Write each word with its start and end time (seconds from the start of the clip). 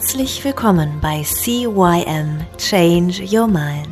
Herzlich 0.00 0.42
willkommen 0.44 0.98
bei 1.02 1.22
CYM 1.22 2.40
Change 2.56 3.22
Your 3.30 3.46
Mind. 3.46 3.86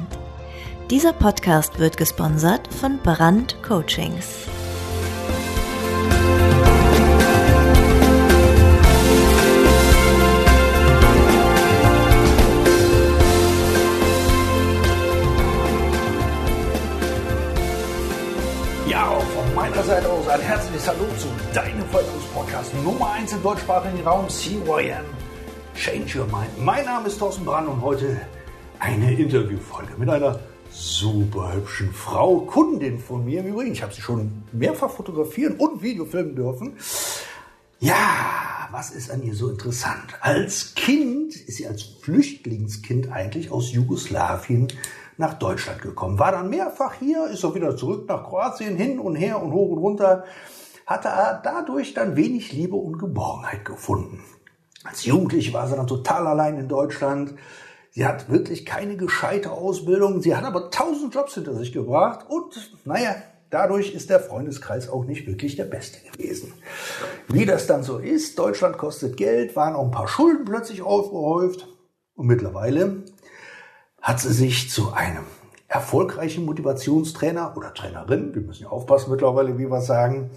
Dieser 0.90 1.12
Podcast 1.12 1.78
wird 1.78 1.98
gesponsert 1.98 2.66
von 2.72 2.98
Brand 3.02 3.62
Coachings. 3.62 4.46
Ja, 18.88 19.08
auch 19.10 19.22
von 19.22 19.54
meiner 19.54 19.82
Seite 19.82 20.08
aus 20.08 20.26
ein 20.26 20.40
herzliches 20.40 20.88
Hallo 20.88 21.04
zu 21.18 21.28
deinem 21.52 21.84
Veränderungspodcast 21.90 22.74
Nummer 22.82 23.12
1 23.12 23.34
im 23.34 23.42
deutschsprachigen 23.42 24.00
Raum 24.06 24.26
CYM 24.30 25.04
Change 25.78 26.18
Your 26.18 26.26
Mind. 26.26 26.50
Mein 26.58 26.84
Name 26.86 27.06
ist 27.06 27.20
Thorsten 27.20 27.44
Brand 27.44 27.68
und 27.68 27.80
heute 27.82 28.20
eine 28.80 29.14
Interviewfolge 29.14 29.92
mit 29.96 30.08
einer 30.08 30.40
super 30.70 31.54
hübschen 31.54 31.92
Frau, 31.92 32.40
Kundin 32.40 32.98
von 32.98 33.24
mir 33.24 33.40
im 33.40 33.46
Übrigen. 33.46 33.70
Ich 33.70 33.82
habe 33.84 33.94
sie 33.94 34.00
schon 34.00 34.42
mehrfach 34.50 34.90
fotografieren 34.90 35.54
und 35.54 35.80
Videofilmen 35.80 36.34
dürfen. 36.34 36.76
Ja, 37.78 37.94
was 38.72 38.90
ist 38.90 39.08
an 39.12 39.22
ihr 39.22 39.34
so 39.34 39.50
interessant? 39.50 40.14
Als 40.20 40.74
Kind 40.74 41.36
ist 41.36 41.58
sie 41.58 41.68
als 41.68 41.84
Flüchtlingskind 41.84 43.12
eigentlich 43.12 43.52
aus 43.52 43.70
Jugoslawien 43.70 44.66
nach 45.16 45.34
Deutschland 45.34 45.80
gekommen. 45.80 46.18
War 46.18 46.32
dann 46.32 46.50
mehrfach 46.50 46.94
hier, 46.94 47.28
ist 47.28 47.44
auch 47.44 47.54
wieder 47.54 47.76
zurück 47.76 48.08
nach 48.08 48.24
Kroatien, 48.24 48.76
hin 48.76 48.98
und 48.98 49.14
her 49.14 49.40
und 49.40 49.52
hoch 49.52 49.70
und 49.70 49.78
runter. 49.78 50.24
Hatte 50.86 51.08
dadurch 51.44 51.94
dann 51.94 52.16
wenig 52.16 52.50
Liebe 52.52 52.74
und 52.74 52.98
Geborgenheit 52.98 53.64
gefunden. 53.64 54.24
Als 54.84 55.04
Jugendliche 55.04 55.52
war 55.52 55.68
sie 55.68 55.76
dann 55.76 55.86
total 55.86 56.26
allein 56.26 56.58
in 56.58 56.68
Deutschland. 56.68 57.34
Sie 57.90 58.06
hat 58.06 58.30
wirklich 58.30 58.64
keine 58.64 58.96
gescheite 58.96 59.50
Ausbildung. 59.50 60.22
Sie 60.22 60.36
hat 60.36 60.44
aber 60.44 60.70
tausend 60.70 61.14
Jobs 61.14 61.34
hinter 61.34 61.54
sich 61.54 61.72
gebracht. 61.72 62.26
Und 62.28 62.70
naja, 62.84 63.16
dadurch 63.50 63.92
ist 63.92 64.10
der 64.10 64.20
Freundeskreis 64.20 64.88
auch 64.88 65.04
nicht 65.04 65.26
wirklich 65.26 65.56
der 65.56 65.64
beste 65.64 65.98
gewesen. 66.10 66.52
Wie 67.28 67.44
das 67.44 67.66
dann 67.66 67.82
so 67.82 67.98
ist, 67.98 68.38
Deutschland 68.38 68.78
kostet 68.78 69.16
Geld, 69.16 69.56
waren 69.56 69.74
auch 69.74 69.84
ein 69.84 69.90
paar 69.90 70.08
Schulden 70.08 70.44
plötzlich 70.44 70.82
aufgehäuft. 70.82 71.66
Und 72.14 72.26
mittlerweile 72.26 73.04
hat 74.00 74.20
sie 74.20 74.32
sich 74.32 74.70
zu 74.70 74.92
einem 74.92 75.24
erfolgreichen 75.68 76.46
Motivationstrainer 76.46 77.54
oder 77.56 77.74
Trainerin, 77.74 78.34
wir 78.34 78.42
müssen 78.42 78.62
ja 78.62 78.68
aufpassen 78.70 79.10
mittlerweile, 79.10 79.58
wie 79.58 79.70
wir 79.70 79.82
sagen, 79.82 80.30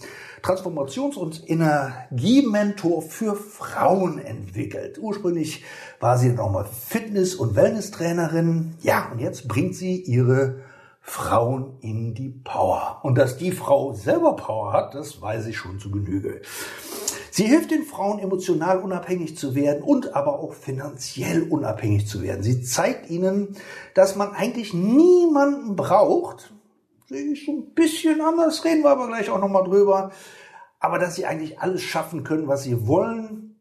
Transformations- 0.43 1.17
und 1.17 1.49
Energiementor 1.49 3.01
für 3.01 3.35
Frauen 3.35 4.19
entwickelt. 4.19 4.97
Ursprünglich 4.99 5.63
war 5.99 6.17
sie 6.17 6.29
nochmal 6.29 6.65
Fitness- 6.65 7.35
und 7.35 7.55
Wellness-Trainerin. 7.55 8.75
Ja, 8.81 9.09
und 9.11 9.19
jetzt 9.19 9.47
bringt 9.47 9.75
sie 9.75 10.01
ihre 10.01 10.61
Frauen 11.01 11.77
in 11.81 12.13
die 12.13 12.29
Power. 12.29 12.99
Und 13.03 13.17
dass 13.17 13.37
die 13.37 13.51
Frau 13.51 13.93
selber 13.93 14.35
Power 14.35 14.73
hat, 14.73 14.93
das 14.93 15.21
weiß 15.21 15.47
ich 15.47 15.57
schon 15.57 15.79
zu 15.79 15.91
Genüge. 15.91 16.41
Sie 17.33 17.45
hilft 17.45 17.71
den 17.71 17.83
Frauen 17.83 18.19
emotional 18.19 18.79
unabhängig 18.79 19.37
zu 19.37 19.55
werden 19.55 19.83
und 19.83 20.15
aber 20.15 20.39
auch 20.39 20.53
finanziell 20.53 21.43
unabhängig 21.43 22.05
zu 22.05 22.21
werden. 22.21 22.43
Sie 22.43 22.61
zeigt 22.61 23.09
ihnen, 23.09 23.55
dass 23.93 24.15
man 24.15 24.33
eigentlich 24.33 24.73
niemanden 24.73 25.75
braucht. 25.75 26.51
Sehe 27.11 27.33
ich 27.33 27.45
so 27.45 27.51
ein 27.51 27.73
bisschen 27.73 28.21
anders, 28.21 28.63
reden 28.63 28.83
wir 28.83 28.91
aber 28.91 29.07
gleich 29.07 29.29
auch 29.29 29.37
nochmal 29.37 29.65
drüber. 29.65 30.13
Aber 30.79 30.97
dass 30.97 31.15
sie 31.15 31.25
eigentlich 31.25 31.59
alles 31.59 31.81
schaffen 31.81 32.23
können, 32.23 32.47
was 32.47 32.63
sie 32.63 32.87
wollen, 32.87 33.59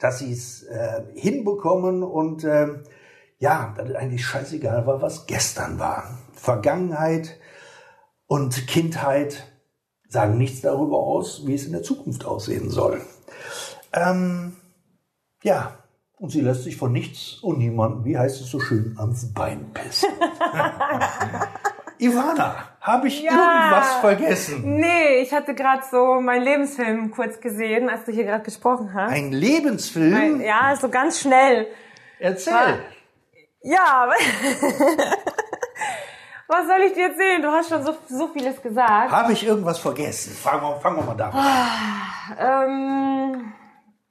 dass 0.00 0.18
sie 0.18 0.32
es 0.32 0.64
äh, 0.64 1.04
hinbekommen 1.14 2.02
und 2.02 2.42
äh, 2.42 2.66
ja, 3.38 3.72
dass 3.76 3.90
es 3.90 3.94
eigentlich 3.94 4.26
scheißegal 4.26 4.88
war, 4.88 5.00
was 5.00 5.26
gestern 5.26 5.78
war. 5.78 6.18
Vergangenheit 6.32 7.38
und 8.26 8.66
Kindheit 8.66 9.46
sagen 10.08 10.36
nichts 10.36 10.60
darüber 10.60 10.98
aus, 10.98 11.46
wie 11.46 11.54
es 11.54 11.66
in 11.66 11.72
der 11.72 11.84
Zukunft 11.84 12.24
aussehen 12.24 12.70
soll. 12.70 13.00
Ähm, 13.92 14.56
ja, 15.44 15.78
und 16.16 16.30
sie 16.30 16.40
lässt 16.40 16.64
sich 16.64 16.76
von 16.76 16.90
nichts 16.90 17.38
und 17.40 17.58
niemandem, 17.58 18.04
wie 18.04 18.18
heißt 18.18 18.40
es 18.40 18.50
so 18.50 18.58
schön, 18.58 18.96
ans 18.98 19.32
Bein 19.32 19.72
pissen. 19.72 20.10
Ivana, 21.98 22.56
habe 22.80 23.08
ich 23.08 23.22
Ja. 23.22 23.30
irgendwas 23.32 23.94
vergessen? 24.00 24.76
Nee, 24.80 25.18
ich 25.22 25.32
hatte 25.32 25.54
gerade 25.54 25.82
so 25.90 26.20
meinen 26.20 26.42
Lebensfilm 26.42 27.10
kurz 27.10 27.40
gesehen, 27.40 27.88
als 27.88 28.04
du 28.04 28.12
hier 28.12 28.24
gerade 28.24 28.42
gesprochen 28.44 28.92
hast. 28.94 29.12
Ein 29.12 29.32
Lebensfilm? 29.32 30.12
Mein- 30.12 30.40
ja, 30.40 30.74
so 30.76 30.88
ganz 30.88 31.20
schnell. 31.20 31.66
Erzähl. 32.18 32.82
Ja, 33.62 33.84
aber 34.04 34.14
was 36.46 36.66
soll 36.66 36.80
ich 36.86 36.92
dir 36.92 37.08
erzählen? 37.08 37.40
Du 37.42 37.48
hast 37.48 37.70
schon 37.70 37.82
so, 37.82 37.96
so 38.08 38.28
vieles 38.28 38.60
gesagt. 38.60 39.10
Habe 39.10 39.32
ich 39.32 39.46
irgendwas 39.46 39.78
vergessen? 39.78 40.34
Fangen 40.34 40.62
wir, 40.62 40.76
fangen 40.80 40.96
wir 40.96 41.02
mal 41.04 41.16
damit 41.16 41.34
an. 41.34 42.64
Ähm, 42.68 43.52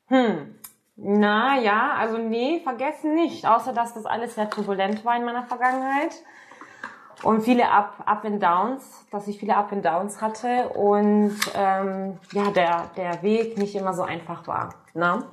hm. 0.08 0.56
Na 0.96 1.58
ja, 1.60 1.94
also 1.98 2.18
nee, 2.18 2.62
vergessen 2.64 3.14
nicht. 3.16 3.46
Außer 3.48 3.74
dass 3.74 3.94
das 3.94 4.06
alles 4.06 4.36
sehr 4.36 4.50
turbulent 4.50 5.04
war 5.06 5.16
in 5.16 5.26
meiner 5.26 5.44
Vergangenheit. 5.44 6.12
Und 7.24 7.42
viele 7.44 7.70
Up, 7.70 8.04
Up 8.06 8.26
and 8.26 8.44
Downs, 8.44 8.84
dass 9.12 9.28
ich 9.28 9.40
viele 9.40 9.56
Up 9.56 9.72
and 9.72 9.86
Downs 9.86 10.22
hatte 10.22 10.70
und 10.70 11.36
ähm, 11.56 12.18
ja, 12.34 12.52
der, 12.52 12.90
der 12.98 13.24
Weg 13.24 13.58
nicht 13.58 13.76
immer 13.76 13.94
so 13.94 14.04
einfach 14.04 14.46
war. 14.48 14.76
Ne? 14.94 15.24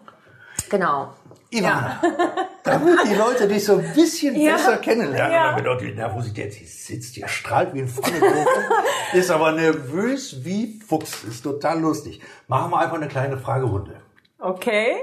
Genau. 0.70 1.08
Ivana, 1.50 2.00
damit 2.62 2.98
die 3.10 3.14
Leute 3.16 3.48
dich 3.48 3.64
so 3.64 3.78
ein 3.78 3.92
bisschen 3.92 4.36
Ja. 4.40 4.52
besser 4.52 4.76
kennenlernen, 4.76 5.32
Ja. 5.32 5.50
damit 5.50 5.66
auch 5.66 5.78
die 5.78 5.92
Nervosität, 5.92 6.52
sie 6.52 6.64
sitzt 6.64 7.16
hier, 7.16 7.26
strahlt 7.26 7.74
wie 7.74 7.80
ein 7.80 7.88
Pfannekuchen, 7.88 8.46
ist 9.12 9.30
aber 9.32 9.50
nervös 9.50 10.44
wie 10.44 10.78
Fuchs, 10.86 11.24
ist 11.24 11.42
total 11.42 11.80
lustig. 11.80 12.20
Machen 12.46 12.70
wir 12.70 12.78
einfach 12.78 12.96
eine 12.96 13.08
kleine 13.08 13.36
Fragerunde. 13.36 14.00
Okay. 14.38 14.94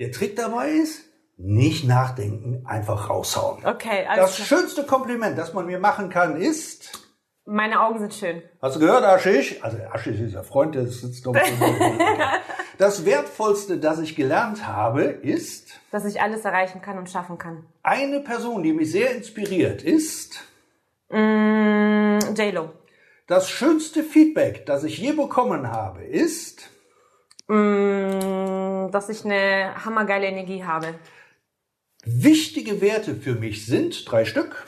Der 0.00 0.10
Trick 0.10 0.34
dabei 0.34 0.70
ist, 0.70 1.04
nicht 1.36 1.84
nachdenken, 1.84 2.64
einfach 2.66 3.10
raushauen. 3.10 3.64
Okay, 3.66 4.06
alles 4.08 4.24
Das 4.26 4.36
klar. 4.36 4.46
schönste 4.60 4.84
Kompliment, 4.84 5.36
das 5.36 5.52
man 5.52 5.66
mir 5.66 5.78
machen 5.78 6.08
kann, 6.10 6.36
ist, 6.36 7.00
Meine 7.44 7.80
Augen 7.82 7.98
sind 7.98 8.14
schön. 8.14 8.42
Hast 8.62 8.76
du 8.76 8.80
gehört, 8.80 9.04
Aschisch? 9.04 9.62
Also 9.62 9.76
Aschisch 9.92 10.20
ist 10.20 10.32
ja 10.34 10.42
Freund, 10.42 10.74
der 10.74 10.86
sitzt 10.86 11.26
doch 11.26 11.34
Das 12.78 13.04
Wertvollste, 13.04 13.78
das 13.78 13.98
ich 14.00 14.16
gelernt 14.16 14.66
habe, 14.66 15.02
ist, 15.02 15.80
Dass 15.90 16.04
ich 16.04 16.20
alles 16.20 16.44
erreichen 16.44 16.80
kann 16.82 16.98
und 16.98 17.08
schaffen 17.10 17.36
kann. 17.38 17.66
eine 17.82 18.20
Person, 18.20 18.62
die 18.62 18.72
mich 18.72 18.90
sehr 18.92 19.14
inspiriert, 19.14 19.82
ist 19.82 20.40
Mm, 21.10 22.18
J-Lo. 22.34 22.70
das 23.26 23.48
schönste 23.50 24.02
Feedback, 24.02 24.64
das 24.66 24.82
ich 24.84 24.98
je 24.98 25.12
bekommen 25.12 25.70
habe, 25.70 26.02
ist 26.04 26.70
Mm, 27.46 28.90
dass 28.90 29.10
ich 29.10 29.24
eine 29.24 29.74
hammergeile 29.84 30.26
Energie 30.26 30.64
habe. 30.64 30.94
Wichtige 32.04 32.80
Werte 32.80 33.14
für 33.14 33.34
mich 33.34 33.66
sind 33.66 34.10
drei 34.10 34.24
Stück. 34.24 34.64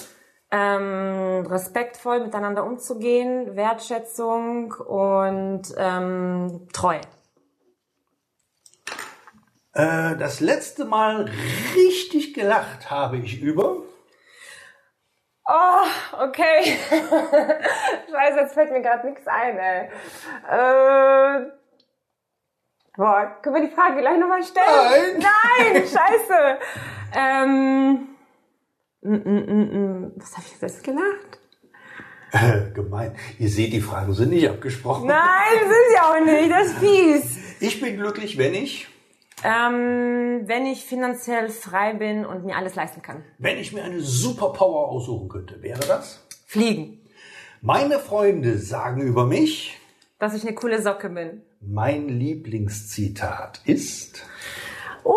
Ähm, 0.51 1.45
respektvoll 1.47 2.21
miteinander 2.21 2.65
umzugehen, 2.65 3.57
Wertschätzung 3.57 4.73
und 4.73 5.63
ähm, 5.77 6.69
Treue. 6.73 7.01
Äh, 9.73 10.17
das 10.17 10.41
letzte 10.41 10.85
Mal 10.85 11.29
richtig 11.75 12.33
gelacht 12.33 12.91
habe 12.91 13.19
ich 13.19 13.43
über 13.43 13.83
Oh, 15.49 15.87
okay. 16.25 16.77
Scheiße, 18.11 18.39
jetzt 18.41 18.55
fällt 18.55 18.73
mir 18.73 18.83
gerade 18.83 19.07
nichts 19.07 19.29
ein, 19.29 19.57
ey. 19.57 19.89
Äh, 20.51 21.51
boah, 22.97 23.37
können 23.43 23.55
wir 23.55 23.69
die 23.69 23.75
Frage 23.75 24.01
gleich 24.01 24.19
nochmal 24.19 24.43
stellen? 24.43 25.19
Nein. 25.19 25.73
Nein, 25.73 25.83
scheiße. 25.87 26.59
Ähm, 27.15 28.09
mm, 29.03 29.15
mm, 29.15 30.07
mm. 30.07 30.13
was 30.17 30.37
habe 30.37 30.47
ich 30.47 30.61
jetzt 30.61 30.85
gelacht? 30.85 31.39
äh, 32.33 32.71
gemein. 32.75 33.15
Ihr 33.39 33.49
seht, 33.49 33.73
die 33.73 33.81
Fragen 33.81 34.13
sind 34.13 34.31
nicht 34.31 34.49
abgesprochen. 34.49 35.07
Nein, 35.07 35.59
sind 35.61 35.73
sie 35.91 36.01
auch 36.01 36.25
nicht. 36.25 36.51
Das 36.51 36.67
ist 36.67 36.79
fies. 36.79 37.39
Ich 37.61 37.81
bin 37.81 37.97
glücklich, 37.97 38.37
wenn 38.37 38.55
ich 38.55 38.89
Ähm, 39.45 40.43
wenn 40.47 40.67
ich 40.67 40.85
finanziell 40.85 41.51
frei 41.51 41.95
bin 41.95 42.25
und 42.27 42.45
mir 42.45 42.57
alles 42.57 42.75
leisten 42.75 43.03
kann. 43.03 43.23
wenn 43.39 43.59
ich 43.59 43.73
mir 43.73 43.85
eine 43.85 44.01
Superpower 44.01 44.89
aussuchen 44.89 45.29
könnte, 45.29 45.63
wäre 45.63 45.81
das? 45.87 46.27
Fliegen. 46.47 47.01
Meine 47.63 47.99
Freunde 47.99 48.59
sagen 48.59 49.03
über 49.03 49.25
mich, 49.27 49.79
Dass 50.19 50.35
ich 50.35 50.43
eine 50.43 50.55
coole 50.55 50.81
Socke 50.83 51.09
bin. 51.11 51.43
mein 51.61 52.09
Lieblingszitat 52.09 53.61
ist 53.65 54.25
Uh, 55.05 55.13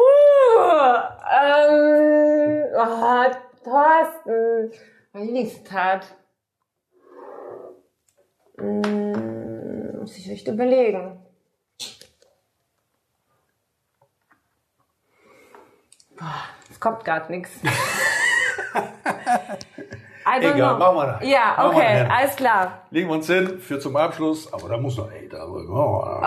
ähm, 1.31 2.65
oh, 2.75 3.31
Thorsten. 3.63 4.71
Mein 5.13 5.25
Lieblingszitat. 5.25 6.15
Hm, 8.57 9.99
muss 9.99 10.17
ich 10.17 10.29
echt 10.29 10.47
überlegen. 10.47 11.19
Boah. 16.17 16.45
Es 16.69 16.79
kommt 16.79 17.03
gerade 17.03 17.31
nichts. 17.31 17.51
Also 20.31 20.47
Egal, 20.49 20.77
machen 20.77 20.95
wir 20.95 21.05
das. 21.07 21.27
Ja, 21.27 21.55
machen 21.57 21.75
okay, 21.75 22.07
alles 22.07 22.35
klar. 22.35 22.83
Legen 22.91 23.07
wir 23.09 23.15
uns 23.15 23.25
hin 23.25 23.59
für 23.59 23.79
zum 23.79 23.95
Abschluss, 23.95 24.53
aber 24.53 24.69
da 24.69 24.77
muss 24.77 24.95
noch, 24.95 25.11
ey, 25.11 25.27
da, 25.27 25.43
oh, 25.43 25.57
oh. 25.67 26.21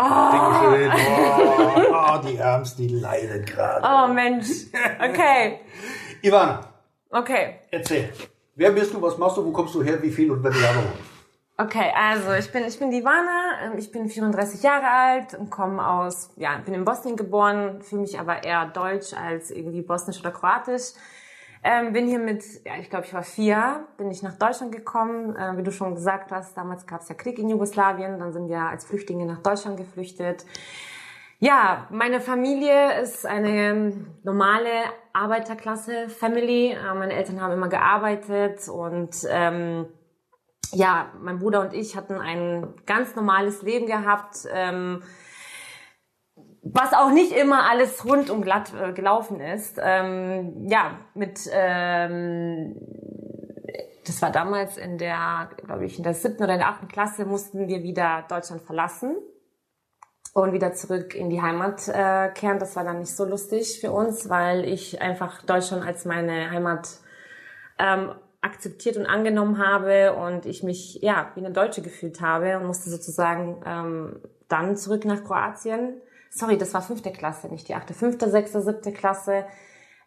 oh, 1.93 2.19
die 2.27 2.37
Ärmst, 2.37 2.81
die 2.81 2.89
leidet 2.89 3.47
gerade. 3.47 3.87
Oh 3.87 4.13
Mensch, 4.13 4.49
okay. 4.99 5.61
Ivana. 6.23 6.61
Okay. 7.11 7.61
Erzähl. 7.71 8.13
Wer 8.57 8.73
bist 8.73 8.93
du, 8.93 9.01
was 9.01 9.17
machst 9.19 9.37
du, 9.37 9.45
wo 9.45 9.53
kommst 9.53 9.75
du 9.77 9.85
her, 9.85 10.03
wie 10.03 10.11
viel 10.11 10.33
und 10.33 10.43
welche 10.43 10.61
Jahre? 10.61 10.83
Okay, 11.59 11.93
also 11.95 12.33
ich 12.33 12.51
bin 12.51 12.65
ich 12.65 12.79
bin 12.79 12.91
Ivana, 12.91 13.67
ähm, 13.67 13.79
ich 13.79 13.93
bin 13.93 14.09
34 14.09 14.65
Jahre 14.65 14.89
alt 14.89 15.35
und 15.35 15.51
komme 15.51 15.87
aus, 15.87 16.31
ja, 16.37 16.59
bin 16.65 16.75
in 16.75 16.85
Bosnien 16.85 17.17
geboren, 17.17 17.83
fühle 17.83 18.03
mich 18.03 18.19
aber 18.19 18.43
eher 18.43 18.67
deutsch 18.67 19.13
als 19.13 19.53
irgendwie 19.53 19.83
bosnisch 19.83 20.19
oder 20.19 20.33
kroatisch. 20.33 20.95
Ähm, 21.65 21.93
bin 21.93 22.09
hier 22.09 22.19
mit, 22.19 22.45
ja, 22.67 22.73
ich 22.81 22.91
glaube, 22.91 23.07
ich 23.07 23.15
war 23.15 23.23
vier, 23.23 23.87
bin 23.97 24.11
ich 24.11 24.23
nach 24.23 24.37
Deutschland 24.37 24.73
gekommen. 24.73 25.37
Äh, 25.37 25.57
wie 25.57 25.63
du 25.63 25.71
schon 25.71 25.95
gesagt 25.95 26.33
hast, 26.33 26.57
damals 26.57 26.87
gab 26.87 27.03
es 27.03 27.09
ja 27.09 27.15
Krieg 27.15 27.39
in 27.39 27.49
Jugoslawien, 27.49 28.19
dann 28.19 28.33
sind 28.33 28.49
wir 28.49 28.61
als 28.61 28.85
Flüchtlinge 28.85 29.27
nach 29.27 29.39
Deutschland 29.39 29.77
geflüchtet. 29.77 30.45
Ja, 31.39 31.87
meine 31.91 32.21
Familie 32.21 33.01
ist 33.01 33.27
eine 33.27 33.93
normale 34.23 34.71
Arbeiterklasse-Family. 35.13 36.73
Äh, 36.73 36.95
meine 36.95 37.15
Eltern 37.15 37.41
haben 37.41 37.53
immer 37.53 37.69
gearbeitet 37.69 38.69
und 38.69 39.17
ähm, 39.29 39.87
ja, 40.73 41.11
mein 41.21 41.39
Bruder 41.39 41.61
und 41.61 41.75
ich 41.75 41.97
hatten 41.97 42.15
ein 42.15 42.75
ganz 42.87 43.15
normales 43.15 43.63
Leben 43.63 43.87
gehabt. 43.87 44.49
Ähm, 44.53 45.03
was 46.63 46.93
auch 46.93 47.11
nicht 47.11 47.33
immer 47.33 47.69
alles 47.69 48.05
rund 48.05 48.31
und 48.31 48.43
glatt 48.43 48.73
äh, 48.81 48.93
gelaufen 48.93 49.41
ist. 49.41 49.79
Ähm, 49.83 50.69
ja, 50.69 50.99
mit 51.15 51.41
ähm, 51.53 52.77
das 54.07 54.23
war 54.23 54.31
damals 54.31 54.79
in 54.79 54.99
der, 54.99 55.51
glaube 55.65 55.85
ich, 55.85 55.99
in 55.99 56.05
der 56.05 56.15
siebten 56.15 56.43
oder 56.43 56.55
in 56.55 56.61
der 56.61 56.69
achten 56.69 56.89
Klasse 56.89 57.25
mussten 57.25 57.69
wir 57.69 57.83
wieder 57.83 58.25
Deutschland 58.29 58.63
verlassen 58.63 59.17
und 60.35 60.53
wieder 60.53 60.73
zurück 60.73 61.15
in 61.15 61.31
die 61.31 61.43
Heimat 61.43 61.89
äh, 61.89 62.29
kehren. 62.31 62.59
Das 62.59 62.75
war 62.75 62.85
dann 62.85 63.01
nicht 63.01 63.15
so 63.15 63.25
lustig 63.25 63.81
für 63.81 63.93
uns, 63.93 64.29
weil 64.29 64.65
ich 64.65 65.01
einfach 65.03 65.43
Deutschland 65.43 65.85
als 65.85 66.05
meine 66.05 66.51
Heimat 66.51 66.89
ähm, 67.79 68.13
akzeptiert 68.41 68.97
und 68.97 69.07
angenommen 69.07 69.65
habe 69.65 70.15
und 70.15 70.47
ich 70.47 70.63
mich 70.63 71.01
ja 71.01 71.31
wie 71.35 71.41
eine 71.41 71.53
Deutsche 71.53 71.83
gefühlt 71.83 72.21
habe 72.21 72.59
und 72.59 72.67
musste 72.67 72.91
sozusagen 72.91 73.63
ähm, 73.65 74.21
dann 74.49 74.77
zurück 74.77 75.05
nach 75.05 75.23
Kroatien 75.23 76.01
sorry, 76.33 76.59
das 76.59 76.75
war 76.75 76.83
fünfte 76.83 77.13
Klasse, 77.13 77.49
nicht 77.49 77.69
die 77.69 77.75
achte, 77.75 77.95
fünfte, 77.95 78.31
sechste, 78.31 78.63
siebte 78.63 78.93
Klasse. 78.93 79.45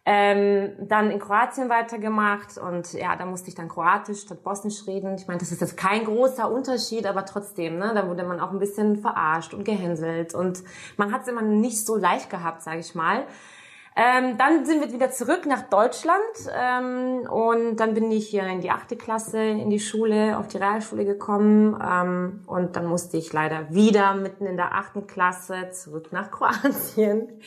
Ähm, 0.07 0.73
dann 0.87 1.09
in 1.09 1.19
Kroatien 1.19 1.67
weitergemacht 1.67 2.59
und 2.59 2.93
ja, 2.93 3.15
da 3.15 3.25
musste 3.25 3.49
ich 3.49 3.55
dann 3.55 3.69
Kroatisch 3.69 4.21
statt 4.21 4.43
Bosnisch 4.43 4.85
reden. 4.85 5.15
Ich 5.15 5.27
meine, 5.27 5.39
das 5.39 5.51
ist 5.51 5.61
jetzt 5.61 5.77
kein 5.77 6.05
großer 6.05 6.51
Unterschied, 6.51 7.07
aber 7.07 7.25
trotzdem, 7.25 7.79
ne, 7.79 7.91
da 7.95 8.07
wurde 8.07 8.23
man 8.23 8.39
auch 8.39 8.51
ein 8.51 8.59
bisschen 8.59 8.97
verarscht 8.97 9.55
und 9.55 9.63
gehänselt 9.63 10.35
und 10.35 10.63
man 10.97 11.11
hat 11.11 11.23
es 11.23 11.27
immer 11.27 11.41
nicht 11.41 11.83
so 11.83 11.95
leicht 11.95 12.29
gehabt, 12.29 12.61
sage 12.61 12.79
ich 12.79 12.93
mal. 12.93 13.25
Ähm, 13.97 14.37
dann 14.37 14.65
sind 14.65 14.81
wir 14.81 14.91
wieder 14.91 15.09
zurück 15.11 15.45
nach 15.45 15.69
Deutschland 15.69 16.19
ähm, 16.53 17.29
und 17.29 17.77
dann 17.77 17.93
bin 17.93 18.11
ich 18.11 18.27
hier 18.27 18.45
in 18.45 18.59
die 18.59 18.69
achte 18.69 18.97
Klasse 18.97 19.41
in 19.41 19.69
die 19.69 19.79
Schule, 19.79 20.37
auf 20.37 20.49
die 20.49 20.57
Realschule 20.57 21.05
gekommen 21.05 21.81
ähm, 21.81 22.41
und 22.45 22.75
dann 22.75 22.87
musste 22.87 23.15
ich 23.15 23.31
leider 23.31 23.73
wieder 23.73 24.13
mitten 24.15 24.47
in 24.47 24.57
der 24.57 24.75
achten 24.75 25.07
Klasse 25.07 25.69
zurück 25.71 26.09
nach 26.11 26.29
Kroatien 26.35 27.39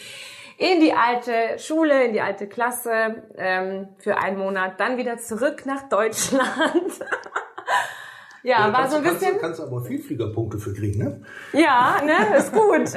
in 0.57 0.81
die 0.81 0.95
alte 0.95 1.59
Schule, 1.59 2.05
in 2.05 2.15
die 2.15 2.21
alte 2.23 2.49
Klasse 2.49 3.23
ähm, 3.37 3.89
für 3.99 4.17
einen 4.17 4.39
Monat, 4.39 4.81
dann 4.81 4.97
wieder 4.97 5.19
zurück 5.19 5.67
nach 5.67 5.89
Deutschland. 5.91 6.47
ja, 8.43 8.67
ja, 8.67 8.73
war 8.73 8.89
so 8.89 8.97
ein 8.97 9.03
bisschen. 9.03 9.39
Kannst, 9.39 9.41
kannst 9.41 9.61
aber 9.61 9.83
Vielfliegerpunkte 9.85 10.59
für 10.59 10.73
kriegen, 10.73 10.99
ne? 10.99 11.23
Ja, 11.53 12.01
ne, 12.03 12.39
ist 12.39 12.53
gut. 12.53 12.91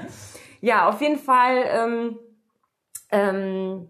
ja, 0.60 0.88
auf 0.88 1.00
jeden 1.00 1.18
Fall. 1.18 1.64
Ähm, 3.10 3.30
ähm, 3.30 3.88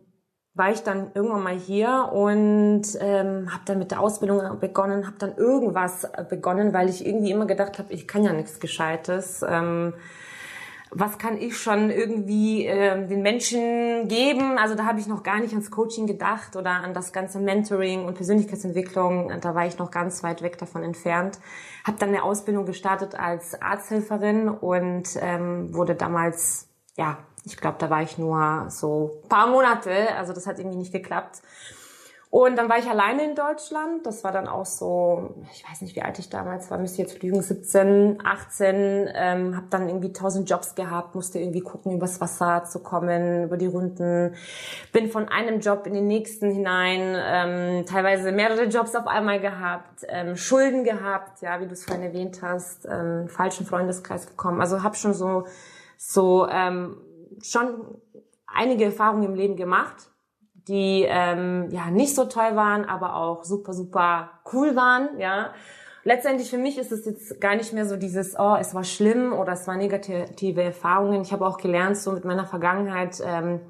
war 0.54 0.72
ich 0.72 0.82
dann 0.82 1.12
irgendwann 1.14 1.44
mal 1.44 1.56
hier 1.56 2.10
und 2.12 2.82
ähm, 3.00 3.52
habe 3.52 3.62
dann 3.66 3.78
mit 3.78 3.92
der 3.92 4.00
Ausbildung 4.00 4.58
begonnen, 4.58 5.06
habe 5.06 5.16
dann 5.18 5.36
irgendwas 5.36 6.06
begonnen, 6.28 6.74
weil 6.74 6.88
ich 6.88 7.06
irgendwie 7.06 7.30
immer 7.30 7.46
gedacht 7.46 7.78
habe, 7.78 7.92
ich 7.92 8.08
kann 8.08 8.24
ja 8.24 8.32
nichts 8.32 8.58
Gescheites. 8.58 9.44
Ähm, 9.48 9.94
was 10.90 11.18
kann 11.18 11.38
ich 11.38 11.56
schon 11.56 11.88
irgendwie 11.90 12.66
äh, 12.66 13.06
den 13.06 13.22
Menschen 13.22 14.08
geben? 14.08 14.58
Also 14.58 14.74
da 14.74 14.86
habe 14.86 14.98
ich 14.98 15.06
noch 15.06 15.22
gar 15.22 15.38
nicht 15.38 15.52
ans 15.52 15.70
Coaching 15.70 16.08
gedacht 16.08 16.56
oder 16.56 16.70
an 16.70 16.94
das 16.94 17.12
ganze 17.12 17.38
Mentoring 17.38 18.06
und 18.06 18.14
Persönlichkeitsentwicklung. 18.14 19.32
Da 19.40 19.54
war 19.54 19.66
ich 19.66 19.78
noch 19.78 19.92
ganz 19.92 20.24
weit 20.24 20.42
weg 20.42 20.58
davon 20.58 20.82
entfernt. 20.82 21.38
Habe 21.86 21.96
dann 22.00 22.08
eine 22.08 22.24
Ausbildung 22.24 22.66
gestartet 22.66 23.14
als 23.14 23.62
Arzthelferin 23.62 24.48
und 24.48 25.16
ähm, 25.20 25.72
wurde 25.72 25.94
damals 25.94 26.68
ja 26.96 27.18
ich 27.44 27.56
glaube, 27.56 27.76
da 27.78 27.90
war 27.90 28.02
ich 28.02 28.18
nur 28.18 28.66
so 28.68 29.22
paar 29.28 29.46
Monate, 29.46 30.14
also 30.16 30.32
das 30.32 30.46
hat 30.46 30.58
irgendwie 30.58 30.78
nicht 30.78 30.92
geklappt. 30.92 31.42
Und 32.32 32.54
dann 32.54 32.68
war 32.68 32.78
ich 32.78 32.88
alleine 32.88 33.24
in 33.24 33.34
Deutschland. 33.34 34.06
Das 34.06 34.22
war 34.22 34.30
dann 34.30 34.46
auch 34.46 34.64
so, 34.64 35.34
ich 35.52 35.68
weiß 35.68 35.80
nicht, 35.80 35.96
wie 35.96 36.02
alt 36.02 36.16
ich 36.20 36.30
damals 36.30 36.70
war, 36.70 36.78
müsste 36.78 37.02
jetzt 37.02 37.20
lügen, 37.24 37.42
17, 37.42 38.22
18. 38.24 39.08
Ähm, 39.12 39.56
habe 39.56 39.66
dann 39.68 39.88
irgendwie 39.88 40.12
tausend 40.12 40.48
Jobs 40.48 40.76
gehabt, 40.76 41.16
musste 41.16 41.40
irgendwie 41.40 41.60
gucken, 41.60 41.90
übers 41.90 42.20
Wasser 42.20 42.62
zu 42.62 42.78
kommen, 42.78 43.44
über 43.44 43.56
die 43.56 43.66
Runden. 43.66 44.36
Bin 44.92 45.10
von 45.10 45.28
einem 45.28 45.58
Job 45.58 45.88
in 45.88 45.94
den 45.94 46.06
nächsten 46.06 46.52
hinein, 46.52 47.16
ähm, 47.18 47.86
teilweise 47.86 48.30
mehrere 48.30 48.66
Jobs 48.66 48.94
auf 48.94 49.08
einmal 49.08 49.40
gehabt, 49.40 50.06
ähm, 50.08 50.36
Schulden 50.36 50.84
gehabt, 50.84 51.42
ja, 51.42 51.60
wie 51.60 51.66
du 51.66 51.72
es 51.72 51.84
vorhin 51.84 52.04
erwähnt 52.04 52.42
hast, 52.42 52.86
ähm, 52.86 53.26
falschen 53.26 53.66
Freundeskreis 53.66 54.28
gekommen. 54.28 54.60
Also 54.60 54.84
habe 54.84 54.94
schon 54.94 55.14
so 55.14 55.46
so 56.02 56.48
ähm, 56.48 56.96
schon 57.42 58.00
einige 58.46 58.84
Erfahrungen 58.84 59.24
im 59.24 59.34
Leben 59.34 59.56
gemacht, 59.56 60.10
die 60.54 61.04
ähm, 61.08 61.68
ja 61.70 61.90
nicht 61.90 62.14
so 62.14 62.24
toll 62.24 62.56
waren, 62.56 62.84
aber 62.84 63.16
auch 63.16 63.44
super, 63.44 63.72
super 63.72 64.30
cool 64.52 64.76
waren, 64.76 65.18
ja. 65.18 65.52
Letztendlich 66.02 66.48
für 66.48 66.58
mich 66.58 66.78
ist 66.78 66.92
es 66.92 67.04
jetzt 67.04 67.40
gar 67.42 67.56
nicht 67.56 67.74
mehr 67.74 67.84
so 67.84 67.96
dieses, 67.96 68.34
oh, 68.38 68.56
es 68.58 68.74
war 68.74 68.84
schlimm 68.84 69.34
oder 69.34 69.52
es 69.52 69.66
waren 69.66 69.76
negative 69.78 70.62
Erfahrungen. 70.62 71.20
Ich 71.20 71.30
habe 71.30 71.46
auch 71.46 71.58
gelernt, 71.58 71.98
so 71.98 72.12
mit 72.12 72.24
meiner 72.24 72.46
Vergangenheit 72.46 73.20
ähm, 73.22 73.60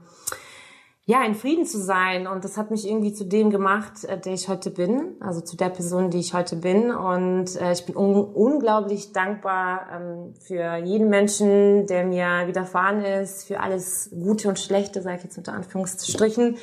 ja, 1.11 1.25
in 1.25 1.35
Frieden 1.35 1.67
zu 1.67 1.83
sein. 1.83 2.29
Und 2.29 2.45
das 2.45 2.57
hat 2.57 2.71
mich 2.71 2.89
irgendwie 2.89 3.13
zu 3.13 3.25
dem 3.25 3.51
gemacht, 3.51 4.05
äh, 4.05 4.17
der 4.17 4.33
ich 4.33 4.49
heute 4.49 4.71
bin, 4.71 5.17
also 5.19 5.41
zu 5.41 5.57
der 5.57 5.69
Person, 5.69 6.11
die 6.11 6.21
ich 6.21 6.35
heute 6.35 6.55
bin. 6.55 6.93
Und 6.93 7.61
äh, 7.61 7.73
ich 7.73 7.85
bin 7.85 7.97
un 7.97 8.15
unglaublich 8.15 9.13
dankbar 9.13 9.89
ähm, 9.93 10.35
für 10.41 10.77
jeden 10.77 11.09
Menschen, 11.09 11.89
der 11.89 12.05
mir 12.05 12.47
widerfahren 12.47 13.03
ist, 13.03 13.49
für 13.49 13.59
alles 13.59 14.11
Gute 14.13 14.49
und 14.49 14.61
Schlechte, 14.61 15.03
sage 15.03 15.17
ich 15.17 15.25
jetzt 15.25 15.37
unter 15.37 15.53
Anführungsstrichen. 15.53 16.59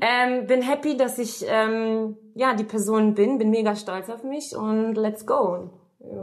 Ähm, 0.00 0.46
bin 0.46 0.62
happy, 0.62 0.96
dass 0.96 1.18
ich 1.18 1.44
ähm, 1.46 2.16
ja 2.34 2.54
die 2.54 2.64
Person 2.64 3.14
bin, 3.14 3.36
bin 3.36 3.50
mega 3.50 3.76
stolz 3.76 4.08
auf 4.08 4.24
mich 4.24 4.56
und 4.56 4.94
let's 4.94 5.26
go 5.26 5.68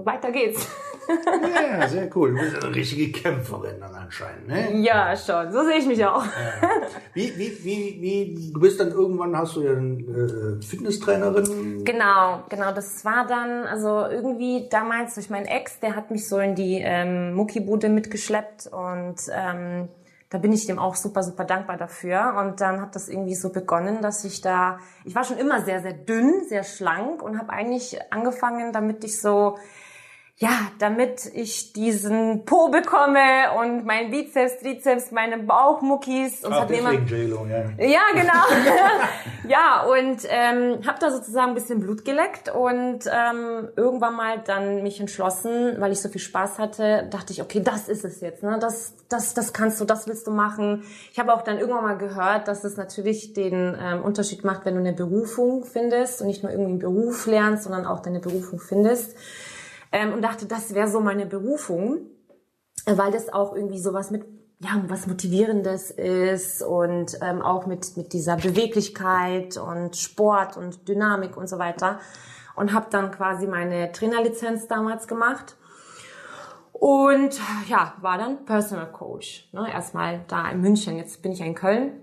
weiter 0.04 0.32
geht's. 0.32 0.68
ja, 1.10 1.88
sehr 1.88 2.10
cool. 2.16 2.32
Du 2.34 2.40
bist 2.40 2.64
eine 2.64 2.76
richtige 2.76 3.12
Kämpferin 3.12 3.80
dann 3.80 3.94
anscheinend, 3.94 4.48
ne? 4.48 4.78
Ja, 4.82 5.16
schon. 5.16 5.52
So 5.52 5.64
sehe 5.64 5.78
ich 5.78 5.88
mich 5.88 6.06
auch. 6.06 6.24
Ja. 6.24 6.70
Wie, 7.14 7.38
wie, 7.38 7.64
wie, 7.64 8.02
wie, 8.02 8.52
du 8.54 8.60
bist 8.60 8.80
dann 8.80 8.92
irgendwann, 8.92 9.36
hast 9.36 9.56
du 9.56 9.64
ja 9.64 9.72
eine 9.72 10.60
äh, 10.60 10.62
Fitnesstrainerin? 10.62 11.84
Genau, 11.84 12.44
genau. 12.50 12.72
Das 12.72 13.04
war 13.04 13.26
dann, 13.28 13.66
also 13.66 14.06
irgendwie 14.06 14.68
damals 14.70 15.16
durch 15.16 15.30
meinen 15.30 15.46
Ex, 15.46 15.80
der 15.80 15.96
hat 15.96 16.12
mich 16.12 16.28
so 16.28 16.40
in 16.40 16.56
die 16.56 16.82
ähm, 16.84 17.34
Muckibude 17.34 17.90
mitgeschleppt 17.90 18.68
und 18.68 19.18
ähm, 19.32 19.90
da 20.30 20.38
bin 20.38 20.54
ich 20.54 20.68
dem 20.68 20.78
auch 20.78 20.96
super, 20.96 21.24
super 21.24 21.44
dankbar 21.44 21.78
dafür. 21.78 22.36
Und 22.38 22.62
dann 22.62 22.82
hat 22.82 22.96
das 22.96 23.10
irgendwie 23.10 23.36
so 23.36 23.50
begonnen, 23.50 24.02
dass 24.02 24.24
ich 24.24 24.42
da, 24.42 24.80
ich 25.04 25.16
war 25.16 25.24
schon 25.24 25.38
immer 25.38 25.62
sehr, 25.66 25.82
sehr 25.82 25.94
dünn, 25.94 26.44
sehr 26.48 26.64
schlank 26.64 27.24
und 27.24 27.40
habe 27.40 27.52
eigentlich 27.52 28.00
angefangen, 28.12 28.72
damit 28.72 29.04
ich 29.04 29.20
so 29.20 29.58
ja, 30.42 30.72
damit 30.80 31.30
ich 31.34 31.74
diesen 31.74 32.46
Po 32.46 32.70
bekomme 32.70 33.52
und 33.60 33.86
mein 33.86 34.10
Bizeps, 34.10 34.60
Trizeps, 34.60 35.12
meine 35.12 35.38
Bauchmuckis 35.38 36.46
und 36.46 36.54
ah, 36.54 36.62
hat 36.62 36.72
J-Lo, 36.72 37.46
ja. 37.46 37.66
ja, 37.78 38.00
genau. 38.14 38.46
ja, 39.50 39.84
und 39.84 40.22
ähm, 40.30 40.80
habe 40.88 40.98
da 41.02 41.12
sozusagen 41.12 41.50
ein 41.50 41.56
bisschen 41.56 41.82
Blut 41.82 42.06
geleckt 42.06 42.48
und 42.48 43.00
ähm, 43.12 43.68
irgendwann 43.76 44.16
mal 44.16 44.42
dann 44.46 44.82
mich 44.82 45.02
entschlossen, 45.02 45.76
weil 45.80 45.92
ich 45.92 46.00
so 46.00 46.08
viel 46.08 46.22
Spaß 46.22 46.58
hatte, 46.58 47.10
dachte 47.12 47.34
ich, 47.34 47.42
okay, 47.42 47.60
das 47.62 47.90
ist 47.90 48.06
es 48.06 48.22
jetzt, 48.22 48.42
ne? 48.42 48.60
Das, 48.62 48.94
das, 49.10 49.34
das 49.34 49.52
kannst 49.52 49.82
du, 49.82 49.86
das 49.86 50.08
willst 50.08 50.26
du 50.26 50.32
machen. 50.32 50.84
Ich 51.12 51.20
habe 51.20 51.34
auch 51.34 51.42
dann 51.42 51.60
irgendwann 51.60 51.84
mal 51.84 51.98
gehört, 51.98 52.48
dass 52.48 52.64
es 52.64 52.78
natürlich 52.78 53.34
den 53.34 53.76
ähm, 53.78 54.04
Unterschied 54.04 54.46
macht, 54.46 54.64
wenn 54.64 54.76
du 54.76 54.80
eine 54.80 54.94
Berufung 54.94 55.66
findest 55.66 56.22
und 56.22 56.28
nicht 56.28 56.44
nur 56.44 56.52
irgendwie 56.54 56.72
einen 56.72 56.80
Beruf 56.80 57.26
lernst, 57.26 57.64
sondern 57.66 57.86
auch 57.86 58.00
deine 58.00 58.22
Berufung 58.22 58.62
findest 58.62 59.18
ähm, 59.92 60.14
und 60.14 60.22
dachte, 60.22 60.46
das 60.46 60.74
wäre 60.74 60.88
so 60.88 61.00
meine 61.00 61.26
Berufung, 61.26 62.02
äh, 62.86 62.98
weil 62.98 63.12
das 63.12 63.32
auch 63.32 63.56
irgendwie 63.56 63.80
sowas 63.80 64.12
mit 64.12 64.26
ja, 64.62 64.84
was 64.88 65.08
Motivierendes 65.08 65.90
ist 65.92 66.62
und 66.62 67.18
ähm, 67.22 67.42
auch 67.42 67.66
mit, 67.66 67.96
mit 67.96 68.12
dieser 68.12 68.36
Beweglichkeit 68.36 69.56
und 69.56 69.96
Sport 69.96 70.58
und 70.58 70.88
Dynamik 70.88 71.38
und 71.38 71.48
so 71.48 71.60
weiter. 71.60 72.00
Und 72.56 72.74
habe 72.74 72.88
dann 72.90 73.12
quasi 73.12 73.48
meine 73.48 73.94
Trainerlizenz 73.94 74.68
damals 74.68 75.08
gemacht. 75.08 75.56
Und 76.74 77.40
ja, 77.68 77.94
war 78.02 78.18
dann 78.18 78.44
Personal 78.44 78.92
Coach. 78.92 79.50
Ne? 79.54 79.66
Erstmal 79.72 80.26
da 80.28 80.50
in 80.50 80.60
München, 80.60 80.98
jetzt 80.98 81.22
bin 81.22 81.32
ich 81.32 81.40
in 81.40 81.56
Köln. 81.56 81.94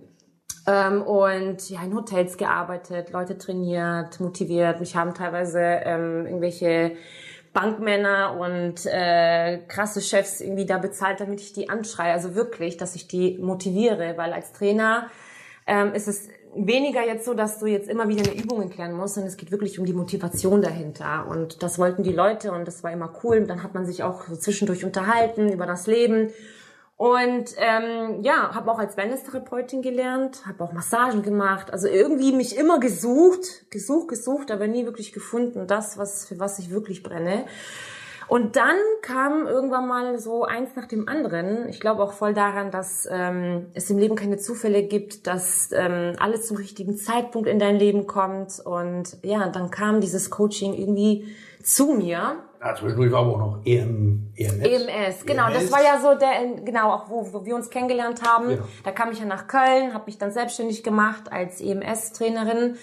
Ähm, 0.66 1.02
und 1.02 1.68
ja, 1.68 1.82
in 1.82 1.94
Hotels 1.94 2.38
gearbeitet, 2.38 3.10
Leute 3.10 3.36
trainiert, 3.36 4.18
motiviert. 4.18 4.80
Mich 4.80 4.96
haben 4.96 5.12
teilweise 5.12 5.60
ähm, 5.60 6.24
irgendwelche 6.24 6.96
Bankmänner 7.56 8.36
und 8.38 8.84
äh, 8.84 9.60
krasse 9.66 10.02
Chefs 10.02 10.42
irgendwie 10.42 10.66
da 10.66 10.76
bezahlt, 10.76 11.20
damit 11.20 11.40
ich 11.40 11.54
die 11.54 11.70
anschreie. 11.70 12.12
Also 12.12 12.34
wirklich, 12.34 12.76
dass 12.76 12.94
ich 12.94 13.08
die 13.08 13.38
motiviere, 13.38 14.18
weil 14.18 14.34
als 14.34 14.52
Trainer 14.52 15.06
ähm, 15.66 15.94
ist 15.94 16.06
es 16.06 16.28
weniger 16.54 17.02
jetzt 17.02 17.24
so, 17.24 17.32
dass 17.32 17.58
du 17.58 17.66
jetzt 17.66 17.88
immer 17.88 18.08
wieder 18.08 18.30
eine 18.30 18.38
Übung 18.38 18.60
erklären 18.60 18.92
musst, 18.92 19.14
sondern 19.14 19.30
es 19.30 19.38
geht 19.38 19.50
wirklich 19.50 19.78
um 19.78 19.86
die 19.86 19.94
Motivation 19.94 20.60
dahinter. 20.60 21.26
Und 21.28 21.62
das 21.62 21.78
wollten 21.78 22.02
die 22.02 22.12
Leute 22.12 22.52
und 22.52 22.68
das 22.68 22.84
war 22.84 22.92
immer 22.92 23.10
cool. 23.24 23.46
Dann 23.46 23.62
hat 23.62 23.72
man 23.72 23.86
sich 23.86 24.02
auch 24.02 24.26
so 24.26 24.36
zwischendurch 24.36 24.84
unterhalten 24.84 25.50
über 25.50 25.64
das 25.64 25.86
Leben. 25.86 26.30
Und 26.96 27.54
ähm, 27.58 28.22
ja, 28.22 28.54
habe 28.54 28.70
auch 28.70 28.78
als 28.78 28.96
Wellness-Therapeutin 28.96 29.82
gelernt, 29.82 30.46
habe 30.46 30.64
auch 30.64 30.72
Massagen 30.72 31.22
gemacht, 31.22 31.70
also 31.70 31.88
irgendwie 31.88 32.32
mich 32.32 32.56
immer 32.56 32.80
gesucht, 32.80 33.70
gesucht, 33.70 34.08
gesucht, 34.08 34.50
aber 34.50 34.66
nie 34.66 34.86
wirklich 34.86 35.12
gefunden, 35.12 35.66
das, 35.66 35.98
was 35.98 36.26
für 36.26 36.40
was 36.40 36.58
ich 36.58 36.70
wirklich 36.70 37.02
brenne. 37.02 37.44
Und 38.28 38.56
dann 38.56 38.76
kam 39.02 39.46
irgendwann 39.46 39.86
mal 39.86 40.18
so 40.18 40.44
eins 40.44 40.70
nach 40.74 40.86
dem 40.86 41.08
anderen. 41.08 41.68
Ich 41.68 41.80
glaube 41.80 42.02
auch 42.02 42.12
voll 42.12 42.34
daran, 42.34 42.70
dass 42.70 43.06
ähm, 43.10 43.66
es 43.74 43.88
im 43.88 43.98
Leben 43.98 44.16
keine 44.16 44.38
Zufälle 44.38 44.82
gibt, 44.82 45.26
dass 45.28 45.70
ähm, 45.72 46.14
alles 46.18 46.46
zum 46.46 46.56
richtigen 46.56 46.96
Zeitpunkt 46.96 47.48
in 47.48 47.60
dein 47.60 47.76
Leben 47.76 48.06
kommt. 48.06 48.58
Und 48.58 49.18
ja, 49.22 49.48
dann 49.48 49.70
kam 49.70 50.00
dieses 50.00 50.30
Coaching 50.30 50.74
irgendwie 50.74 51.36
zu 51.62 51.92
mir. 51.92 52.36
Zwischendurch 52.74 53.12
war 53.12 53.20
aber 53.20 53.32
auch 53.32 53.38
noch 53.38 53.60
EM, 53.64 54.32
EMS. 54.36 54.64
EMS, 54.64 55.26
genau. 55.26 55.48
EMS. 55.48 55.62
Das 55.62 55.72
war 55.72 55.82
ja 55.82 55.98
so 56.00 56.18
der, 56.18 56.62
genau, 56.64 56.92
auch 56.92 57.08
wo, 57.08 57.32
wo 57.32 57.44
wir 57.44 57.54
uns 57.54 57.70
kennengelernt 57.70 58.22
haben. 58.22 58.50
Ja. 58.50 58.58
Da 58.84 58.90
kam 58.92 59.12
ich 59.12 59.20
ja 59.20 59.26
nach 59.26 59.46
Köln, 59.46 59.94
habe 59.94 60.04
mich 60.06 60.18
dann 60.18 60.30
selbstständig 60.30 60.82
gemacht 60.82 61.32
als 61.32 61.60
EMS-Trainerin. 61.60 62.76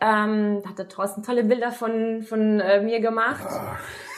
Ähm, 0.00 0.60
da 0.62 0.70
hat 0.70 0.78
der 0.78 0.88
Thorsten 0.88 1.24
tolle 1.24 1.42
Bilder 1.42 1.72
von, 1.72 2.22
von 2.22 2.60
äh, 2.60 2.80
mir 2.80 3.00
gemacht. 3.00 3.46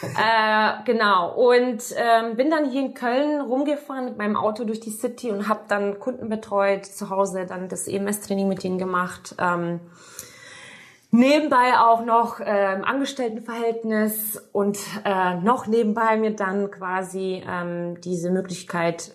äh, 0.03 0.73
genau. 0.85 1.33
Und 1.35 1.83
ähm, 1.97 2.37
bin 2.37 2.51
dann 2.51 2.71
hier 2.71 2.83
in 2.83 2.95
Köln 2.95 3.41
rumgefahren 3.41 4.05
mit 4.05 4.19
meinem 4.19 4.37
Auto 4.37 4.65
durch 4.65 4.81
die 4.81 4.91
City 4.91 5.31
und 5.31 5.49
habe 5.49 5.61
dann 5.69 5.99
Kunden 5.99 6.29
betreut, 6.29 6.85
zu 6.85 7.09
Hause 7.09 7.47
dann 7.47 7.69
das 7.69 7.89
EMS-Training 7.89 8.47
mit 8.47 8.63
ihnen 8.63 8.77
gemacht. 8.77 9.35
Ähm, 9.39 9.81
nebenbei 11.11 11.79
auch 11.79 12.05
noch 12.05 12.41
ähm, 12.45 12.85
Angestelltenverhältnis 12.85 14.41
und 14.53 14.79
äh, 15.05 15.35
noch 15.37 15.67
nebenbei 15.67 16.17
mir 16.17 16.35
dann 16.35 16.71
quasi 16.71 17.43
ähm, 17.47 18.01
diese 18.01 18.31
Möglichkeit 18.31 19.15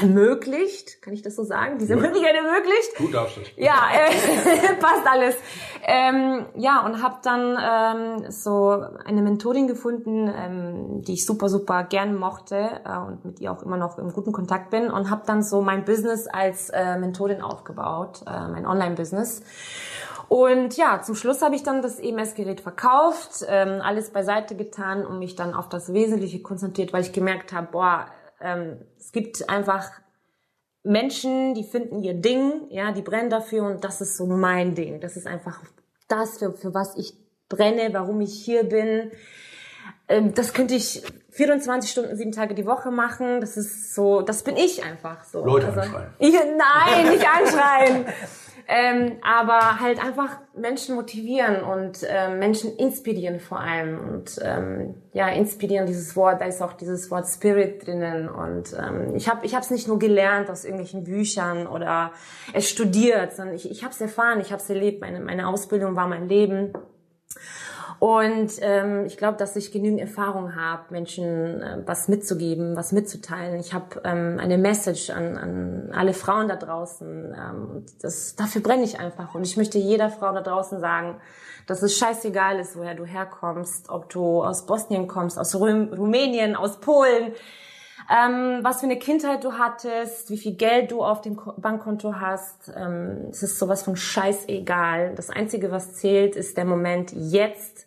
ermöglicht, 0.00 1.00
kann 1.02 1.14
ich 1.14 1.22
das 1.22 1.36
so 1.36 1.44
sagen? 1.44 1.78
Diese 1.78 1.96
Möglichkeit 1.96 2.34
ermöglicht. 2.34 3.14
Darfst 3.14 3.38
es. 3.38 3.48
Ja, 3.56 3.74
äh, 3.92 4.74
passt 4.80 5.06
alles. 5.06 5.36
Ähm, 5.82 6.46
ja, 6.56 6.84
und 6.84 7.02
habe 7.02 7.18
dann 7.22 7.56
ähm, 7.62 8.30
so 8.30 8.84
eine 9.04 9.22
Mentorin 9.22 9.68
gefunden, 9.68 10.32
ähm, 10.36 11.02
die 11.02 11.14
ich 11.14 11.26
super, 11.26 11.48
super 11.48 11.84
gern 11.84 12.16
mochte 12.16 12.80
äh, 12.84 12.98
und 12.98 13.24
mit 13.24 13.40
ihr 13.40 13.52
auch 13.52 13.62
immer 13.62 13.76
noch 13.76 13.98
im 13.98 14.12
guten 14.12 14.32
Kontakt 14.32 14.70
bin 14.70 14.90
und 14.90 15.10
habe 15.10 15.22
dann 15.26 15.42
so 15.42 15.62
mein 15.62 15.84
Business 15.84 16.26
als 16.26 16.70
äh, 16.70 16.98
Mentorin 16.98 17.40
aufgebaut, 17.40 18.22
äh, 18.26 18.48
mein 18.48 18.66
Online-Business. 18.66 19.42
Und 20.34 20.76
ja, 20.76 21.00
zum 21.00 21.14
Schluss 21.14 21.42
habe 21.42 21.54
ich 21.54 21.62
dann 21.62 21.80
das 21.80 22.00
EMS-Gerät 22.00 22.60
verkauft, 22.60 23.46
ähm, 23.46 23.80
alles 23.80 24.10
beiseite 24.10 24.56
getan 24.56 25.06
und 25.06 25.20
mich 25.20 25.36
dann 25.36 25.54
auf 25.54 25.68
das 25.68 25.92
Wesentliche 25.92 26.42
konzentriert, 26.42 26.92
weil 26.92 27.02
ich 27.02 27.12
gemerkt 27.12 27.52
habe, 27.52 27.68
boah, 27.70 28.06
ähm, 28.40 28.80
es 28.98 29.12
gibt 29.12 29.48
einfach 29.48 29.92
Menschen, 30.82 31.54
die 31.54 31.62
finden 31.62 32.02
ihr 32.02 32.14
Ding, 32.14 32.66
ja, 32.70 32.90
die 32.90 33.02
brennen 33.02 33.30
dafür 33.30 33.62
und 33.62 33.84
das 33.84 34.00
ist 34.00 34.16
so 34.16 34.26
mein 34.26 34.74
Ding. 34.74 35.00
Das 35.00 35.16
ist 35.16 35.28
einfach 35.28 35.62
das, 36.08 36.38
für, 36.38 36.52
für 36.54 36.74
was 36.74 36.96
ich 36.96 37.14
brenne, 37.48 37.90
warum 37.92 38.20
ich 38.20 38.34
hier 38.44 38.64
bin. 38.64 39.12
Ähm, 40.08 40.34
das 40.34 40.52
könnte 40.52 40.74
ich 40.74 41.04
24 41.30 41.88
Stunden, 41.88 42.16
sieben 42.16 42.32
Tage 42.32 42.56
die 42.56 42.66
Woche 42.66 42.90
machen. 42.90 43.40
Das 43.40 43.56
ist 43.56 43.94
so, 43.94 44.20
das 44.20 44.42
bin 44.42 44.56
ich 44.56 44.82
einfach 44.82 45.22
so. 45.26 45.44
Leute 45.44 45.68
also, 45.68 45.78
anschreien. 45.78 46.14
Ich, 46.18 46.34
nein, 46.34 47.08
nicht 47.10 47.24
anschreien. 47.24 48.06
Ähm, 48.66 49.18
aber 49.22 49.80
halt 49.80 50.02
einfach 50.02 50.38
Menschen 50.56 50.94
motivieren 50.94 51.62
und 51.62 51.98
ähm, 52.08 52.38
Menschen 52.38 52.74
inspirieren 52.76 53.40
vor 53.40 53.60
allem. 53.60 53.98
Und 53.98 54.40
ähm, 54.42 54.94
ja, 55.12 55.28
inspirieren, 55.28 55.86
dieses 55.86 56.16
Wort, 56.16 56.40
da 56.40 56.46
ist 56.46 56.62
auch 56.62 56.72
dieses 56.72 57.10
Wort 57.10 57.26
Spirit 57.26 57.86
drinnen. 57.86 58.28
Und 58.28 58.74
ähm, 58.74 59.14
ich 59.14 59.28
habe 59.28 59.44
ich 59.44 59.54
es 59.54 59.70
nicht 59.70 59.86
nur 59.86 59.98
gelernt 59.98 60.48
aus 60.50 60.64
irgendwelchen 60.64 61.04
Büchern 61.04 61.66
oder 61.66 62.12
es 62.52 62.68
studiert, 62.68 63.34
sondern 63.34 63.54
ich, 63.54 63.70
ich 63.70 63.82
habe 63.82 63.92
es 63.92 64.00
erfahren, 64.00 64.40
ich 64.40 64.50
habe 64.50 64.62
es 64.62 64.70
erlebt. 64.70 65.00
Meine, 65.00 65.20
meine 65.20 65.48
Ausbildung 65.48 65.94
war 65.94 66.08
mein 66.08 66.28
Leben. 66.28 66.72
Und 68.04 68.50
ähm, 68.60 69.06
ich 69.06 69.16
glaube, 69.16 69.38
dass 69.38 69.56
ich 69.56 69.72
genügend 69.72 69.98
Erfahrung 69.98 70.54
habe, 70.54 70.82
Menschen 70.90 71.62
äh, 71.62 71.78
was 71.86 72.06
mitzugeben, 72.06 72.76
was 72.76 72.92
mitzuteilen. 72.92 73.58
Ich 73.58 73.72
habe 73.72 74.02
ähm, 74.04 74.38
eine 74.38 74.58
Message 74.58 75.08
an, 75.08 75.38
an 75.38 75.90
alle 75.90 76.12
Frauen 76.12 76.48
da 76.48 76.56
draußen. 76.56 77.34
Ähm, 77.34 77.86
das, 78.02 78.36
dafür 78.36 78.60
brenne 78.60 78.82
ich 78.82 79.00
einfach. 79.00 79.34
Und 79.34 79.46
ich 79.46 79.56
möchte 79.56 79.78
jeder 79.78 80.10
Frau 80.10 80.34
da 80.34 80.42
draußen 80.42 80.80
sagen, 80.80 81.18
dass 81.66 81.82
es 81.82 81.96
scheißegal 81.96 82.60
ist, 82.60 82.76
woher 82.76 82.94
du 82.94 83.06
herkommst, 83.06 83.88
ob 83.88 84.10
du 84.10 84.44
aus 84.44 84.66
Bosnien 84.66 85.08
kommst, 85.08 85.38
aus 85.38 85.58
Rüm 85.58 85.90
Rumänien, 85.90 86.56
aus 86.56 86.80
Polen, 86.80 87.32
ähm, 88.10 88.58
was 88.60 88.80
für 88.80 88.86
eine 88.86 88.98
Kindheit 88.98 89.44
du 89.44 89.52
hattest, 89.54 90.28
wie 90.28 90.36
viel 90.36 90.56
Geld 90.56 90.92
du 90.92 91.02
auf 91.02 91.22
dem 91.22 91.40
Bankkonto 91.56 92.16
hast. 92.16 92.70
Ähm, 92.76 93.28
es 93.30 93.42
ist 93.42 93.58
sowas 93.58 93.82
von 93.82 93.96
scheißegal. 93.96 95.14
Das 95.14 95.30
Einzige, 95.30 95.70
was 95.70 95.94
zählt, 95.94 96.36
ist 96.36 96.58
der 96.58 96.66
Moment 96.66 97.10
jetzt 97.14 97.86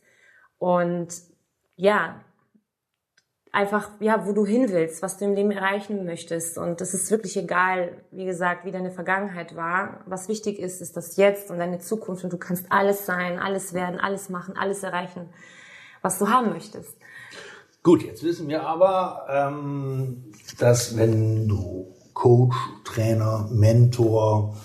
und 0.58 1.10
ja, 1.76 2.22
einfach, 3.52 3.90
ja, 4.00 4.26
wo 4.28 4.34
du 4.34 4.46
hin 4.46 4.70
willst, 4.70 5.02
was 5.02 5.18
du 5.18 5.26
im 5.26 5.34
Leben 5.34 5.52
erreichen 5.52 6.06
möchtest. 6.06 6.58
Und 6.58 6.80
es 6.82 6.94
ist 6.94 7.10
wirklich 7.10 7.38
egal, 7.38 8.02
wie 8.12 8.26
gesagt, 8.26 8.66
wie 8.66 8.72
deine 8.72 8.92
Vergangenheit 8.92 9.56
war. 9.56 10.02
Was 10.06 10.28
wichtig 10.28 10.60
ist, 10.60 10.82
ist 10.82 10.96
das 10.96 11.18
Jetzt 11.18 11.50
und 11.50 11.58
deine 11.58 11.80
Zukunft. 11.80 12.24
Und 12.24 12.34
du 12.34 12.38
kannst 12.38 12.72
alles 12.72 13.06
sein, 13.06 13.40
alles 13.40 13.74
werden, 13.74 14.00
alles 14.00 14.30
machen, 14.30 14.56
alles 14.58 14.84
erreichen, 14.84 15.30
was 16.02 16.20
du 16.20 16.30
haben 16.30 16.50
möchtest. 16.50 16.98
Gut, 17.82 18.04
jetzt 18.04 18.24
wissen 18.24 18.48
wir 18.48 18.64
aber, 18.64 19.26
ähm, 19.30 20.32
dass 20.60 20.98
wenn 20.98 21.48
du 21.48 21.96
Coach, 22.14 22.56
Trainer, 22.84 23.48
Mentor, 23.52 24.56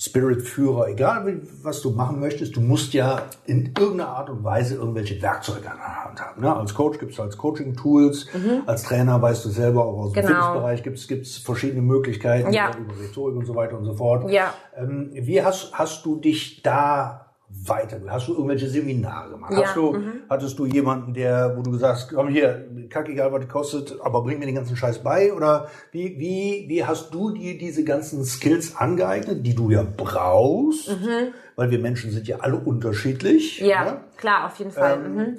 Spirit-Führer, 0.00 0.88
egal 0.88 1.42
was 1.62 1.82
du 1.82 1.90
machen 1.90 2.20
möchtest, 2.20 2.56
du 2.56 2.62
musst 2.62 2.94
ja 2.94 3.24
in 3.44 3.74
irgendeiner 3.78 4.08
Art 4.08 4.30
und 4.30 4.42
Weise 4.42 4.76
irgendwelche 4.76 5.20
Werkzeuge 5.20 5.70
an 5.70 5.76
der 5.76 6.04
Hand 6.04 6.20
haben. 6.20 6.40
Ne? 6.40 6.56
Als 6.56 6.72
Coach 6.72 6.98
gibt 6.98 7.12
es 7.12 7.20
als 7.20 7.36
Coaching-Tools, 7.36 8.28
mhm. 8.32 8.62
als 8.64 8.84
Trainer 8.84 9.20
weißt 9.20 9.44
du 9.44 9.50
selber, 9.50 9.84
auch 9.84 9.98
aus 9.98 10.12
dem 10.12 10.24
genau. 10.24 10.28
Fitnessbereich 10.28 10.82
gibt 10.82 10.96
es 10.96 11.36
verschiedene 11.36 11.82
Möglichkeiten 11.82 12.50
ja. 12.50 12.70
über 12.78 12.98
Rhetorik 12.98 13.36
und 13.36 13.44
so 13.44 13.54
weiter 13.54 13.76
und 13.76 13.84
so 13.84 13.92
fort. 13.92 14.30
Ja. 14.30 14.54
Ähm, 14.74 15.10
wie 15.12 15.42
hast, 15.42 15.74
hast 15.74 16.06
du 16.06 16.16
dich 16.16 16.62
da 16.62 17.29
weiter? 17.66 18.00
Hast 18.08 18.28
du 18.28 18.32
irgendwelche 18.34 18.68
Seminare 18.68 19.30
gemacht? 19.30 19.52
Ja. 19.52 19.64
Hast 19.64 19.76
du, 19.76 19.92
mhm. 19.92 20.12
Hattest 20.28 20.58
du 20.58 20.66
jemanden, 20.66 21.14
der, 21.14 21.56
wo 21.56 21.62
du 21.62 21.74
sagst, 21.74 22.12
komm 22.14 22.28
hier, 22.28 22.66
kack 22.88 23.08
egal, 23.08 23.32
was 23.32 23.48
kostet, 23.48 24.00
aber 24.00 24.22
bring 24.22 24.38
mir 24.38 24.46
den 24.46 24.54
ganzen 24.54 24.76
Scheiß 24.76 25.02
bei? 25.02 25.32
Oder 25.32 25.68
wie, 25.92 26.18
wie, 26.18 26.64
wie 26.68 26.84
hast 26.84 27.12
du 27.12 27.30
dir 27.30 27.58
diese 27.58 27.84
ganzen 27.84 28.24
Skills 28.24 28.76
angeeignet, 28.76 29.46
die 29.46 29.54
du 29.54 29.70
ja 29.70 29.84
brauchst? 29.84 30.88
Mhm. 30.88 31.32
Weil 31.56 31.70
wir 31.70 31.78
Menschen 31.78 32.10
sind 32.10 32.26
ja 32.26 32.38
alle 32.40 32.56
unterschiedlich. 32.56 33.60
Ja, 33.60 33.66
ja? 33.66 33.84
Ne? 33.84 34.00
klar, 34.16 34.46
auf 34.46 34.58
jeden 34.58 34.70
Fall. 34.70 35.00
Ähm, 35.04 35.14
mhm. 35.14 35.36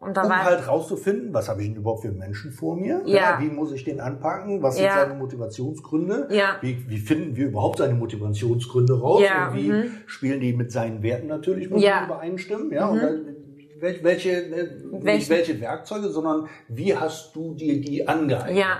Und 0.00 0.16
da 0.16 0.22
um 0.22 0.30
war 0.30 0.44
halt 0.44 0.66
rauszufinden, 0.66 1.34
was 1.34 1.50
habe 1.50 1.60
ich 1.60 1.68
denn 1.68 1.76
überhaupt 1.76 2.00
für 2.00 2.10
Menschen 2.10 2.52
vor 2.52 2.74
mir? 2.74 3.02
Ja. 3.04 3.16
ja 3.16 3.38
wie 3.38 3.48
muss 3.48 3.70
ich 3.70 3.84
den 3.84 4.00
anpacken? 4.00 4.62
Was 4.62 4.76
sind 4.76 4.86
ja. 4.86 4.98
seine 4.98 5.12
Motivationsgründe? 5.12 6.28
Ja. 6.30 6.56
Wie, 6.62 6.88
wie 6.88 6.96
finden 6.96 7.36
wir 7.36 7.48
überhaupt 7.48 7.78
seine 7.78 7.92
Motivationsgründe 7.92 8.98
raus? 8.98 9.22
Ja. 9.22 9.48
Und 9.48 9.56
wie 9.56 9.70
mhm. 9.70 9.92
spielen 10.06 10.40
die 10.40 10.54
mit 10.54 10.72
seinen 10.72 11.02
Werten 11.02 11.26
natürlich 11.26 11.68
muss 11.68 11.82
ja. 11.82 12.06
übereinstimmen? 12.06 12.72
Ja. 12.72 12.86
Mhm. 12.86 12.92
Und 12.92 13.02
dann, 13.02 13.36
welche, 13.78 14.02
welche, 14.02 14.30
äh, 14.30 14.68
nicht 15.02 15.28
welche 15.28 15.60
Werkzeuge, 15.60 16.08
sondern 16.08 16.48
wie 16.68 16.96
hast 16.96 17.36
du 17.36 17.54
dir 17.54 17.78
die 17.78 18.08
angeeignet? 18.08 18.56
Ja. 18.56 18.78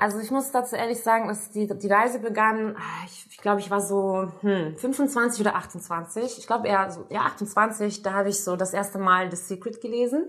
Also 0.00 0.20
ich 0.20 0.30
muss 0.30 0.52
dazu 0.52 0.76
ehrlich 0.76 1.00
sagen, 1.00 1.26
dass 1.26 1.50
die, 1.50 1.66
die 1.66 1.88
Reise 1.88 2.20
begann, 2.20 2.76
ich, 3.06 3.26
ich 3.30 3.38
glaube, 3.38 3.60
ich 3.60 3.68
war 3.68 3.80
so 3.80 4.30
hm, 4.42 4.76
25 4.76 5.40
oder 5.40 5.56
28. 5.56 6.38
Ich 6.38 6.46
glaube 6.46 6.68
eher 6.68 6.88
so, 6.90 7.04
ja 7.10 7.22
28, 7.22 8.02
da 8.02 8.12
habe 8.12 8.28
ich 8.28 8.44
so 8.44 8.54
das 8.54 8.72
erste 8.72 8.98
Mal 8.98 9.28
The 9.30 9.36
Secret 9.36 9.80
gelesen. 9.80 10.26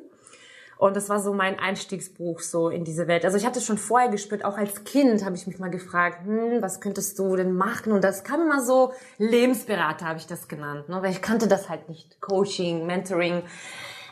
Und 0.79 0.95
das 0.95 1.09
war 1.09 1.19
so 1.19 1.33
mein 1.33 1.59
Einstiegsbuch 1.59 2.39
so 2.39 2.69
in 2.69 2.83
diese 2.83 3.07
Welt. 3.07 3.25
Also 3.25 3.37
ich 3.37 3.45
hatte 3.45 3.61
schon 3.61 3.77
vorher 3.77 4.09
gespürt, 4.09 4.43
auch 4.45 4.57
als 4.57 4.85
Kind 4.85 5.23
habe 5.23 5.35
ich 5.35 5.45
mich 5.45 5.59
mal 5.59 5.69
gefragt, 5.69 6.25
hm, 6.25 6.61
was 6.61 6.81
könntest 6.81 7.19
du 7.19 7.35
denn 7.35 7.53
machen? 7.53 7.91
Und 7.91 8.03
das 8.03 8.23
kam 8.23 8.41
immer 8.41 8.63
so, 8.63 8.93
Lebensberater 9.19 10.05
habe 10.05 10.17
ich 10.17 10.25
das 10.25 10.47
genannt, 10.47 10.89
ne? 10.89 11.03
weil 11.03 11.11
ich 11.11 11.21
kannte 11.21 11.47
das 11.47 11.69
halt 11.69 11.89
nicht. 11.89 12.19
Coaching, 12.21 12.87
Mentoring. 12.87 13.43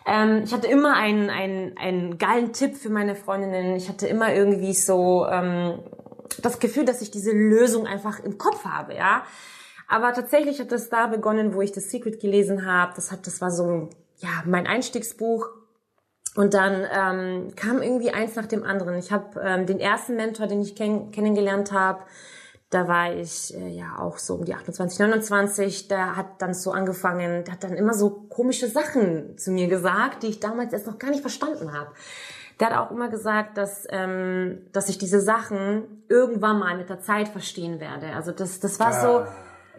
Ähm, 0.08 0.44
ich 0.46 0.54
hatte 0.54 0.68
immer 0.68 0.96
einen, 0.96 1.30
einen, 1.30 1.78
einen 1.78 2.18
geilen 2.18 2.54
Tipp 2.54 2.78
für 2.78 2.90
meine 2.90 3.16
Freundinnen. 3.16 3.76
Ich 3.76 3.90
hatte 3.90 4.08
immer 4.08 4.34
irgendwie 4.34 4.74
so 4.74 5.28
ähm, 5.28 5.80
das 6.42 6.60
Gefühl, 6.60 6.86
dass 6.86 7.02
ich 7.02 7.12
diese 7.12 7.32
Lösung 7.32 7.86
einfach 7.86 8.20
im 8.22 8.38
Kopf 8.38 8.64
habe, 8.64 8.96
ja. 8.96 9.24
Aber 9.90 10.14
tatsächlich 10.14 10.60
hat 10.60 10.72
das 10.72 10.90
da 10.90 11.08
begonnen, 11.08 11.54
wo 11.54 11.62
ich 11.62 11.72
das 11.72 11.90
Secret 11.90 12.20
gelesen 12.20 12.66
habe. 12.66 12.94
Das 12.96 13.12
hat, 13.12 13.28
das 13.28 13.42
war 13.42 13.52
so 13.52 13.90
ja 14.18 14.30
mein 14.46 14.66
Einstiegsbuch 14.66 15.50
und 16.36 16.54
dann 16.54 16.86
ähm, 16.92 17.56
kam 17.56 17.82
irgendwie 17.82 18.12
eins 18.12 18.36
nach 18.36 18.46
dem 18.46 18.64
anderen. 18.64 18.96
Ich 18.98 19.12
habe 19.12 19.42
ähm, 19.42 19.66
den 19.66 19.80
ersten 19.80 20.16
Mentor, 20.16 20.48
den 20.48 20.62
ich 20.62 20.76
kenn 20.76 21.12
kennengelernt 21.12 21.72
habe, 21.72 22.04
da 22.70 22.88
war 22.88 23.16
ich 23.16 23.56
äh, 23.56 23.70
ja 23.70 23.98
auch 24.00 24.18
so 24.18 24.36
um 24.36 24.46
die 24.46 24.54
28, 24.54 25.00
29. 25.00 25.88
Der 25.88 26.16
hat 26.16 26.42
dann 26.42 26.54
so 26.54 26.72
angefangen, 26.72 27.46
der 27.46 27.54
hat 27.54 27.64
dann 27.64 27.74
immer 27.74 27.94
so 27.94 28.10
komische 28.10 28.68
Sachen 28.68 29.38
zu 29.38 29.52
mir 29.52 29.68
gesagt, 29.68 30.24
die 30.24 30.28
ich 30.28 30.40
damals 30.40 30.74
erst 30.74 30.88
noch 30.88 31.00
gar 31.00 31.12
nicht 31.12 31.22
verstanden 31.22 31.72
habe. 31.74 31.92
Der 32.60 32.70
hat 32.70 32.78
auch 32.78 32.92
immer 32.92 33.10
gesagt, 33.10 33.58
dass, 33.58 33.86
ähm, 33.90 34.64
dass 34.74 34.90
ich 34.90 34.98
diese 34.98 35.22
Sachen 35.22 36.04
irgendwann 36.10 36.60
mal 36.60 36.76
mit 36.76 36.90
der 36.90 37.00
Zeit 37.00 37.30
verstehen 37.30 37.80
werde. 37.80 38.08
Also 38.08 38.32
das, 38.32 38.60
das 38.60 38.80
war 38.80 38.94
so. 38.94 39.26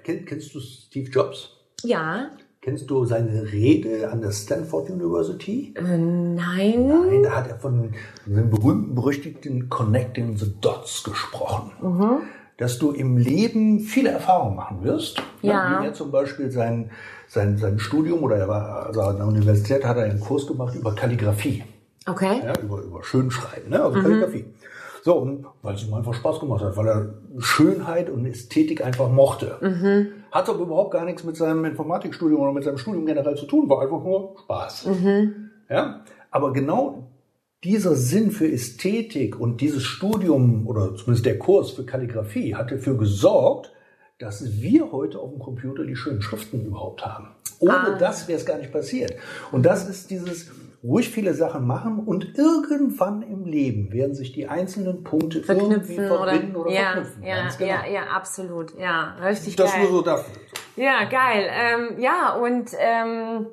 Kenn, 0.05 0.25
kennst 0.25 0.55
du 0.55 0.61
Steve 0.61 1.11
Jobs? 1.11 1.51
Ja. 1.83 2.31
Kennst 2.61 2.89
du 2.89 3.05
seine 3.05 3.53
Rede 3.53 4.11
an 4.11 4.21
der 4.21 4.31
Stanford 4.31 4.91
University? 4.91 5.75
Äh, 5.77 5.83
nein. 5.83 6.87
Nein, 6.87 7.23
da 7.23 7.37
hat 7.37 7.49
er 7.49 7.59
von 7.59 7.93
dem 8.27 8.51
berühmten, 8.51 8.95
berüchtigten 8.95 9.69
Connecting 9.69 10.37
the 10.37 10.55
Dots 10.61 11.03
gesprochen. 11.05 11.73
Mhm. 11.83 12.21
Dass 12.59 12.79
du 12.79 12.91
im 12.91 13.17
Leben 13.17 13.81
viele 13.81 14.11
Erfahrungen 14.11 14.57
machen 14.57 14.83
wirst. 14.83 15.23
Ja. 15.43 15.81
Wie 15.81 15.87
er 15.87 15.95
zum 15.95 16.11
Beispiel 16.11 16.51
sein, 16.51 16.91
sein, 17.27 17.57
sein 17.57 17.79
Studium 17.79 18.23
oder 18.23 18.37
er 18.37 18.49
war, 18.49 18.87
also 18.87 19.01
an 19.01 19.17
der 19.17 19.27
Universität 19.27 19.85
hat 19.85 19.97
er 19.97 20.05
einen 20.05 20.21
Kurs 20.21 20.47
gemacht 20.47 20.75
über 20.75 20.95
Kalligrafie. 20.95 21.65
Okay. 22.07 22.41
Ja, 22.45 22.59
über, 22.61 22.83
über 22.83 23.03
Schönschreiben, 23.03 23.71
ne? 23.71 23.83
also 23.83 24.01
Kalligrafie. 24.01 24.45
So, 25.03 25.15
und 25.17 25.47
weil 25.63 25.75
es 25.75 25.87
ihm 25.87 25.95
einfach 25.95 26.13
Spaß 26.15 26.41
gemacht 26.41 26.63
hat, 26.63 26.77
weil 26.77 26.87
er 26.89 27.15
Schönheit 27.39 28.11
und 28.11 28.27
Ästhetik 28.27 28.85
einfach 28.85 29.09
mochte. 29.11 29.57
Hat 30.33 30.49
aber 30.49 30.61
überhaupt 30.61 30.91
gar 30.91 31.05
nichts 31.05 31.25
mit 31.25 31.37
seinem 31.37 31.65
Informatikstudium 31.65 32.41
oder 32.41 32.53
mit 32.53 32.65
seinem 32.65 32.79
Studium 32.79 33.07
generell 33.07 33.37
zu 33.37 33.47
tun, 33.47 33.69
war 33.71 33.81
einfach 33.81 34.03
nur 34.03 34.35
Spaß. 34.45 34.89
Ja? 35.71 36.01
Aber 36.31 36.53
genau 36.53 37.09
dieser 37.65 37.95
Sinn 37.97 38.31
für 38.31 38.51
Ästhetik 38.51 39.39
und 39.39 39.61
dieses 39.61 39.83
Studium 39.83 40.67
oder 40.67 40.95
zumindest 40.95 41.27
der 41.27 41.39
Kurs 41.39 41.73
für 41.73 41.85
Kalligrafie 41.85 42.55
hat 42.55 42.71
dafür 42.71 42.97
gesorgt, 42.97 43.73
dass 44.19 44.61
wir 44.61 44.93
heute 44.93 45.19
auf 45.19 45.31
dem 45.31 45.39
Computer 45.39 45.85
die 45.85 45.97
schönen 45.97 46.23
Schriften 46.23 46.65
überhaupt 46.65 47.05
haben. 47.05 47.29
Ohne 47.61 47.97
das 47.99 48.29
wäre 48.29 48.39
es 48.39 48.47
gar 48.47 48.59
nicht 48.59 48.73
passiert. 48.73 49.15
Und 49.51 49.67
das 49.67 49.89
ist 49.89 50.11
dieses 50.11 50.51
ruhig 50.85 51.09
viele 51.11 51.35
Sachen 51.35 51.67
machen 51.67 51.99
und 51.99 52.39
irgendwann 52.39 53.23
im 53.23 53.45
Leben 53.45 53.93
werden 53.93 54.15
sich 54.15 54.33
die 54.33 54.47
einzelnen 54.47 55.03
Punkte 55.03 55.39
irgendwie 55.41 55.95
Verknüpfen 55.97 56.07
verbinden 56.07 56.57
oder, 56.57 56.71
ja, 56.71 56.93
verknüpfen. 56.93 57.23
ja, 57.25 57.37
Ganz 57.43 57.59
genau. 57.59 57.71
ja, 57.71 57.87
ja, 57.93 58.03
absolut. 58.15 58.79
Ja, 58.79 59.15
richtig 59.25 59.57
Das 59.57 59.73
geil. 59.73 59.83
nur 59.83 59.91
so 59.91 60.03
dafür. 60.03 60.33
Ja, 60.77 61.05
geil. 61.11 61.49
Ähm, 61.51 61.99
ja, 62.01 62.35
und 62.37 62.71
ähm, 62.79 63.47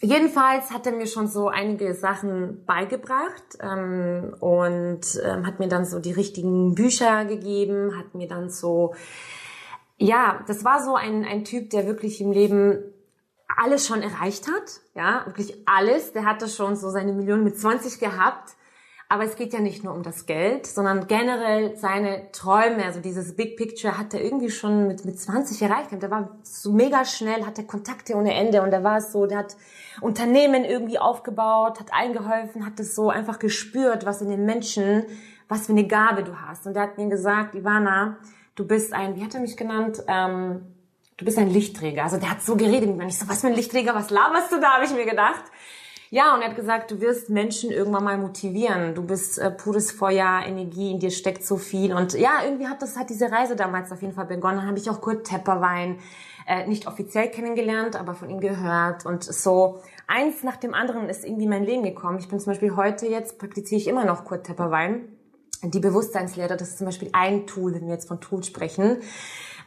jedenfalls 0.00 0.70
hat 0.70 0.86
er 0.86 0.92
mir 0.92 1.06
schon 1.06 1.26
so 1.26 1.48
einige 1.48 1.94
Sachen 1.94 2.64
beigebracht 2.64 3.58
ähm, 3.60 4.34
und 4.40 5.00
ähm, 5.24 5.46
hat 5.46 5.58
mir 5.58 5.68
dann 5.68 5.84
so 5.84 5.98
die 5.98 6.12
richtigen 6.12 6.74
Bücher 6.74 7.24
gegeben, 7.24 7.96
hat 7.96 8.14
mir 8.14 8.28
dann 8.28 8.50
so, 8.50 8.94
ja, 9.98 10.44
das 10.46 10.64
war 10.64 10.82
so 10.82 10.94
ein, 10.94 11.24
ein 11.24 11.44
Typ, 11.44 11.70
der 11.70 11.86
wirklich 11.86 12.20
im 12.20 12.32
Leben 12.32 12.78
alles 13.56 13.86
schon 13.86 14.02
erreicht 14.02 14.48
hat, 14.48 14.80
ja, 14.94 15.22
wirklich 15.26 15.62
alles. 15.66 16.12
Der 16.12 16.24
hatte 16.24 16.48
schon 16.48 16.76
so 16.76 16.90
seine 16.90 17.12
Million 17.12 17.42
mit 17.44 17.58
20 17.58 17.98
gehabt. 17.98 18.54
Aber 19.08 19.22
es 19.22 19.36
geht 19.36 19.52
ja 19.52 19.60
nicht 19.60 19.84
nur 19.84 19.94
um 19.94 20.02
das 20.02 20.26
Geld, 20.26 20.66
sondern 20.66 21.06
generell 21.06 21.76
seine 21.76 22.32
Träume, 22.32 22.84
also 22.84 22.98
dieses 22.98 23.36
Big 23.36 23.56
Picture 23.56 23.96
hat 23.96 24.12
er 24.14 24.20
irgendwie 24.20 24.50
schon 24.50 24.88
mit, 24.88 25.04
mit 25.04 25.20
20 25.20 25.62
erreicht. 25.62 25.90
Der 25.92 26.10
war 26.10 26.36
so 26.42 26.72
mega 26.72 27.04
schnell, 27.04 27.46
hatte 27.46 27.64
Kontakte 27.64 28.16
ohne 28.16 28.34
Ende 28.34 28.62
und 28.62 28.72
der 28.72 28.82
war 28.82 29.00
so, 29.00 29.26
der 29.26 29.38
hat 29.38 29.56
Unternehmen 30.00 30.64
irgendwie 30.64 30.98
aufgebaut, 30.98 31.78
hat 31.78 31.92
eingeholfen, 31.92 32.66
hat 32.66 32.80
es 32.80 32.96
so 32.96 33.08
einfach 33.08 33.38
gespürt, 33.38 34.04
was 34.04 34.22
in 34.22 34.28
den 34.28 34.44
Menschen, 34.44 35.04
was 35.48 35.66
für 35.66 35.72
eine 35.72 35.86
Gabe 35.86 36.24
du 36.24 36.40
hast. 36.40 36.66
Und 36.66 36.74
der 36.74 36.82
hat 36.82 36.98
mir 36.98 37.08
gesagt, 37.08 37.54
Ivana, 37.54 38.18
du 38.56 38.66
bist 38.66 38.92
ein, 38.92 39.14
wie 39.14 39.24
hat 39.24 39.34
er 39.34 39.40
mich 39.40 39.56
genannt, 39.56 40.02
ähm, 40.08 40.62
du 41.16 41.24
bist 41.24 41.38
ein 41.38 41.48
Lichtträger. 41.48 42.02
Also 42.02 42.16
der 42.16 42.32
hat 42.32 42.42
so 42.42 42.56
geredet 42.56 42.96
mit. 42.96 43.06
Ich 43.06 43.18
so, 43.18 43.28
was 43.28 43.42
für 43.42 43.46
ein 43.46 43.54
Lichtträger, 43.54 43.94
was 43.94 44.10
laberst 44.10 44.50
du 44.50 44.60
da, 44.60 44.74
habe 44.74 44.84
ich 44.84 44.92
mir 44.92 45.06
gedacht. 45.06 45.44
Ja, 46.10 46.34
und 46.34 46.42
er 46.42 46.50
hat 46.50 46.56
gesagt, 46.56 46.90
du 46.90 47.00
wirst 47.00 47.30
Menschen 47.30 47.70
irgendwann 47.70 48.04
mal 48.04 48.16
motivieren. 48.16 48.94
Du 48.94 49.02
bist 49.02 49.38
äh, 49.38 49.50
pures 49.50 49.90
Feuer, 49.90 50.42
Energie, 50.46 50.92
in 50.92 51.00
dir 51.00 51.10
steckt 51.10 51.44
so 51.44 51.56
viel. 51.56 51.92
Und 51.92 52.14
ja, 52.14 52.44
irgendwie 52.44 52.68
hat 52.68 52.80
das 52.80 52.96
hat 52.96 53.10
diese 53.10 53.30
Reise 53.30 53.56
damals 53.56 53.90
auf 53.90 54.02
jeden 54.02 54.14
Fall 54.14 54.26
begonnen. 54.26 54.58
Dann 54.58 54.66
habe 54.68 54.78
ich 54.78 54.88
auch 54.88 55.00
Kurt 55.00 55.26
Tepperwein 55.26 55.98
äh, 56.46 56.66
nicht 56.68 56.86
offiziell 56.86 57.28
kennengelernt, 57.28 57.96
aber 57.96 58.14
von 58.14 58.30
ihm 58.30 58.40
gehört. 58.40 59.04
Und 59.04 59.24
so 59.24 59.80
eins 60.06 60.44
nach 60.44 60.56
dem 60.56 60.74
anderen 60.74 61.08
ist 61.08 61.24
irgendwie 61.24 61.48
mein 61.48 61.64
Leben 61.64 61.82
gekommen. 61.82 62.18
Ich 62.20 62.28
bin 62.28 62.38
zum 62.38 62.52
Beispiel 62.52 62.76
heute 62.76 63.06
jetzt, 63.06 63.38
praktiziere 63.38 63.80
ich 63.80 63.88
immer 63.88 64.04
noch 64.04 64.24
Kurt 64.24 64.46
Tepperwein. 64.46 65.08
Die 65.64 65.80
Bewusstseinslehre, 65.80 66.56
das 66.56 66.68
ist 66.68 66.78
zum 66.78 66.86
Beispiel 66.86 67.08
ein 67.12 67.46
Tool, 67.46 67.74
wenn 67.74 67.86
wir 67.86 67.94
jetzt 67.94 68.06
von 68.06 68.20
Tools 68.20 68.46
sprechen 68.46 68.98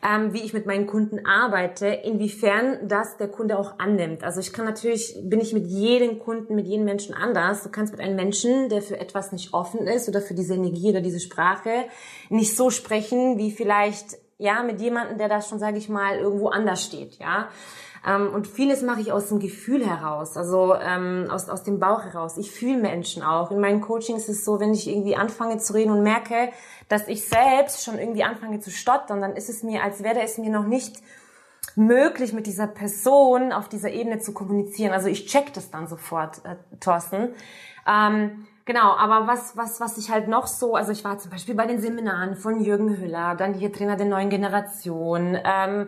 ähm, 0.01 0.33
wie 0.33 0.41
ich 0.41 0.53
mit 0.53 0.65
meinen 0.65 0.87
Kunden 0.87 1.25
arbeite, 1.25 1.87
inwiefern 1.87 2.87
das 2.87 3.17
der 3.17 3.27
Kunde 3.27 3.59
auch 3.59 3.79
annimmt. 3.79 4.23
Also 4.23 4.39
ich 4.39 4.53
kann 4.53 4.65
natürlich, 4.65 5.17
bin 5.23 5.41
ich 5.41 5.53
mit 5.53 5.67
jedem 5.67 6.19
Kunden, 6.19 6.55
mit 6.55 6.67
jedem 6.67 6.85
Menschen 6.85 7.13
anders. 7.13 7.63
Du 7.63 7.69
kannst 7.69 7.91
mit 7.91 8.01
einem 8.01 8.15
Menschen, 8.15 8.69
der 8.69 8.81
für 8.81 8.99
etwas 8.99 9.31
nicht 9.31 9.53
offen 9.53 9.87
ist 9.87 10.07
oder 10.07 10.21
für 10.21 10.33
diese 10.33 10.53
Energie 10.53 10.89
oder 10.89 11.01
diese 11.01 11.19
Sprache, 11.19 11.85
nicht 12.29 12.55
so 12.55 12.69
sprechen, 12.69 13.37
wie 13.37 13.51
vielleicht, 13.51 14.17
ja, 14.37 14.63
mit 14.63 14.79
jemandem, 14.79 15.17
der 15.17 15.27
da 15.27 15.41
schon, 15.41 15.59
sage 15.59 15.77
ich 15.77 15.89
mal, 15.89 16.17
irgendwo 16.17 16.47
anders 16.47 16.83
steht, 16.83 17.19
ja. 17.19 17.49
Ähm, 18.07 18.33
und 18.33 18.47
vieles 18.47 18.81
mache 18.81 19.01
ich 19.01 19.11
aus 19.11 19.29
dem 19.29 19.39
Gefühl 19.39 19.85
heraus, 19.85 20.37
also 20.37 20.75
ähm, 20.75 21.27
aus, 21.29 21.49
aus 21.49 21.63
dem 21.63 21.79
Bauch 21.79 22.03
heraus. 22.03 22.37
Ich 22.37 22.51
fühle 22.51 22.77
Menschen 22.77 23.23
auch. 23.23 23.51
In 23.51 23.59
meinen 23.59 23.81
Coachings 23.81 24.23
ist 24.23 24.39
es 24.39 24.45
so, 24.45 24.59
wenn 24.59 24.73
ich 24.73 24.87
irgendwie 24.87 25.15
anfange 25.15 25.57
zu 25.57 25.73
reden 25.73 25.91
und 25.91 26.03
merke, 26.03 26.49
dass 26.87 27.07
ich 27.07 27.27
selbst 27.27 27.83
schon 27.83 27.99
irgendwie 27.99 28.23
anfange 28.23 28.59
zu 28.59 28.71
stottern, 28.71 29.21
dann 29.21 29.35
ist 29.35 29.49
es 29.49 29.63
mir, 29.63 29.83
als 29.83 30.03
wäre 30.03 30.21
es 30.21 30.37
mir 30.37 30.49
noch 30.49 30.65
nicht 30.65 30.97
möglich, 31.75 32.33
mit 32.33 32.47
dieser 32.47 32.67
Person 32.67 33.51
auf 33.51 33.69
dieser 33.69 33.91
Ebene 33.91 34.19
zu 34.19 34.33
kommunizieren. 34.33 34.91
Also 34.93 35.07
ich 35.07 35.27
check 35.27 35.53
das 35.53 35.69
dann 35.69 35.87
sofort, 35.87 36.43
äh, 36.45 36.55
Thorsten. 36.79 37.33
Ähm, 37.87 38.47
Genau, 38.69 38.91
aber 38.95 39.25
was, 39.25 39.57
was, 39.57 39.79
was 39.79 39.97
ich 39.97 40.11
halt 40.11 40.27
noch 40.27 40.45
so, 40.45 40.75
also 40.75 40.91
ich 40.91 41.03
war 41.03 41.17
zum 41.17 41.31
Beispiel 41.31 41.55
bei 41.55 41.65
den 41.65 41.81
Seminaren 41.81 42.35
von 42.35 42.63
Jürgen 42.63 42.97
Hüller, 42.97 43.33
dann 43.33 43.55
hier 43.55 43.73
Trainer 43.73 43.95
der 43.95 44.05
neuen 44.05 44.29
Generation, 44.29 45.35
ähm, 45.43 45.87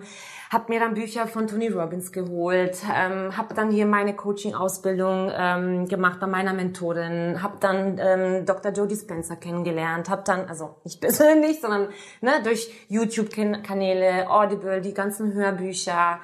habe 0.49 0.65
mir 0.67 0.79
dann 0.79 0.95
Bücher 0.95 1.27
von 1.27 1.45
Tony 1.45 1.67
Robbins 1.67 2.11
geholt, 2.11 2.77
ähm, 2.91 3.37
habe 3.37 3.53
dann 3.53 3.69
hier 3.69 3.85
meine 3.85 4.15
Coaching-Ausbildung 4.15 5.31
ähm, 5.31 5.87
gemacht 5.89 6.19
bei 6.19 6.25
meiner 6.25 6.53
Mentorin, 6.53 7.43
habe 7.43 7.57
dann 7.59 7.99
ähm, 7.99 8.47
Dr. 8.47 8.71
Jodie 8.71 8.95
Spencer 8.95 9.35
kennengelernt, 9.35 10.09
habe 10.09 10.23
dann, 10.25 10.49
also 10.49 10.77
nicht 10.83 10.99
persönlich, 11.01 11.61
sondern 11.61 11.89
ne, 12.21 12.41
durch 12.43 12.87
YouTube-Kanäle, 12.87 14.27
Audible, 14.27 14.81
die 14.81 14.95
ganzen 14.95 15.33
Hörbücher, 15.33 16.19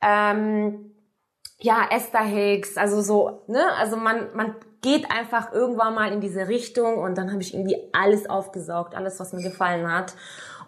ähm, 0.00 0.92
ja, 1.60 1.86
Esther 1.90 2.24
Hicks, 2.24 2.76
also 2.76 3.02
so, 3.02 3.42
ne, 3.46 3.62
also 3.78 3.96
man, 3.96 4.28
man 4.34 4.54
geht 4.82 5.10
einfach 5.10 5.52
irgendwann 5.52 5.94
mal 5.94 6.12
in 6.12 6.20
diese 6.20 6.48
Richtung 6.48 6.98
und 6.98 7.18
dann 7.18 7.32
habe 7.32 7.42
ich 7.42 7.54
irgendwie 7.54 7.76
alles 7.92 8.28
aufgesaugt, 8.28 8.94
alles, 8.94 9.20
was 9.20 9.32
mir 9.32 9.42
gefallen 9.42 9.92
hat 9.92 10.14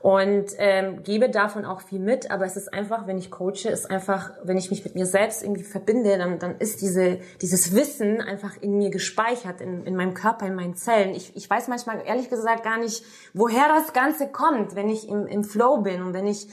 und 0.02 0.46
ähm, 0.58 1.04
gebe 1.04 1.30
davon 1.30 1.64
auch 1.64 1.80
viel 1.80 2.00
mit, 2.00 2.30
aber 2.32 2.44
es 2.44 2.56
ist 2.56 2.74
einfach, 2.74 3.06
wenn 3.06 3.18
ich 3.18 3.30
coache, 3.30 3.68
ist 3.68 3.88
einfach, 3.88 4.32
wenn 4.42 4.56
ich 4.56 4.68
mich 4.68 4.84
mit 4.84 4.96
mir 4.96 5.06
selbst 5.06 5.44
irgendwie 5.44 5.62
verbinde, 5.62 6.18
dann, 6.18 6.40
dann 6.40 6.58
ist 6.58 6.82
diese, 6.82 7.20
dieses 7.40 7.72
Wissen 7.72 8.20
einfach 8.20 8.60
in 8.60 8.76
mir 8.78 8.90
gespeichert, 8.90 9.60
in, 9.60 9.86
in 9.86 9.94
meinem 9.94 10.12
Körper, 10.12 10.46
in 10.46 10.56
meinen 10.56 10.74
Zellen. 10.74 11.14
Ich, 11.14 11.36
ich 11.36 11.48
weiß 11.48 11.68
manchmal 11.68 12.02
ehrlich 12.04 12.28
gesagt 12.28 12.64
gar 12.64 12.78
nicht, 12.78 13.04
woher 13.32 13.68
das 13.68 13.92
Ganze 13.92 14.26
kommt, 14.26 14.74
wenn 14.74 14.90
ich 14.90 15.08
im, 15.08 15.28
im 15.28 15.44
Flow 15.44 15.78
bin 15.82 16.02
und 16.02 16.14
wenn 16.14 16.26
ich 16.26 16.48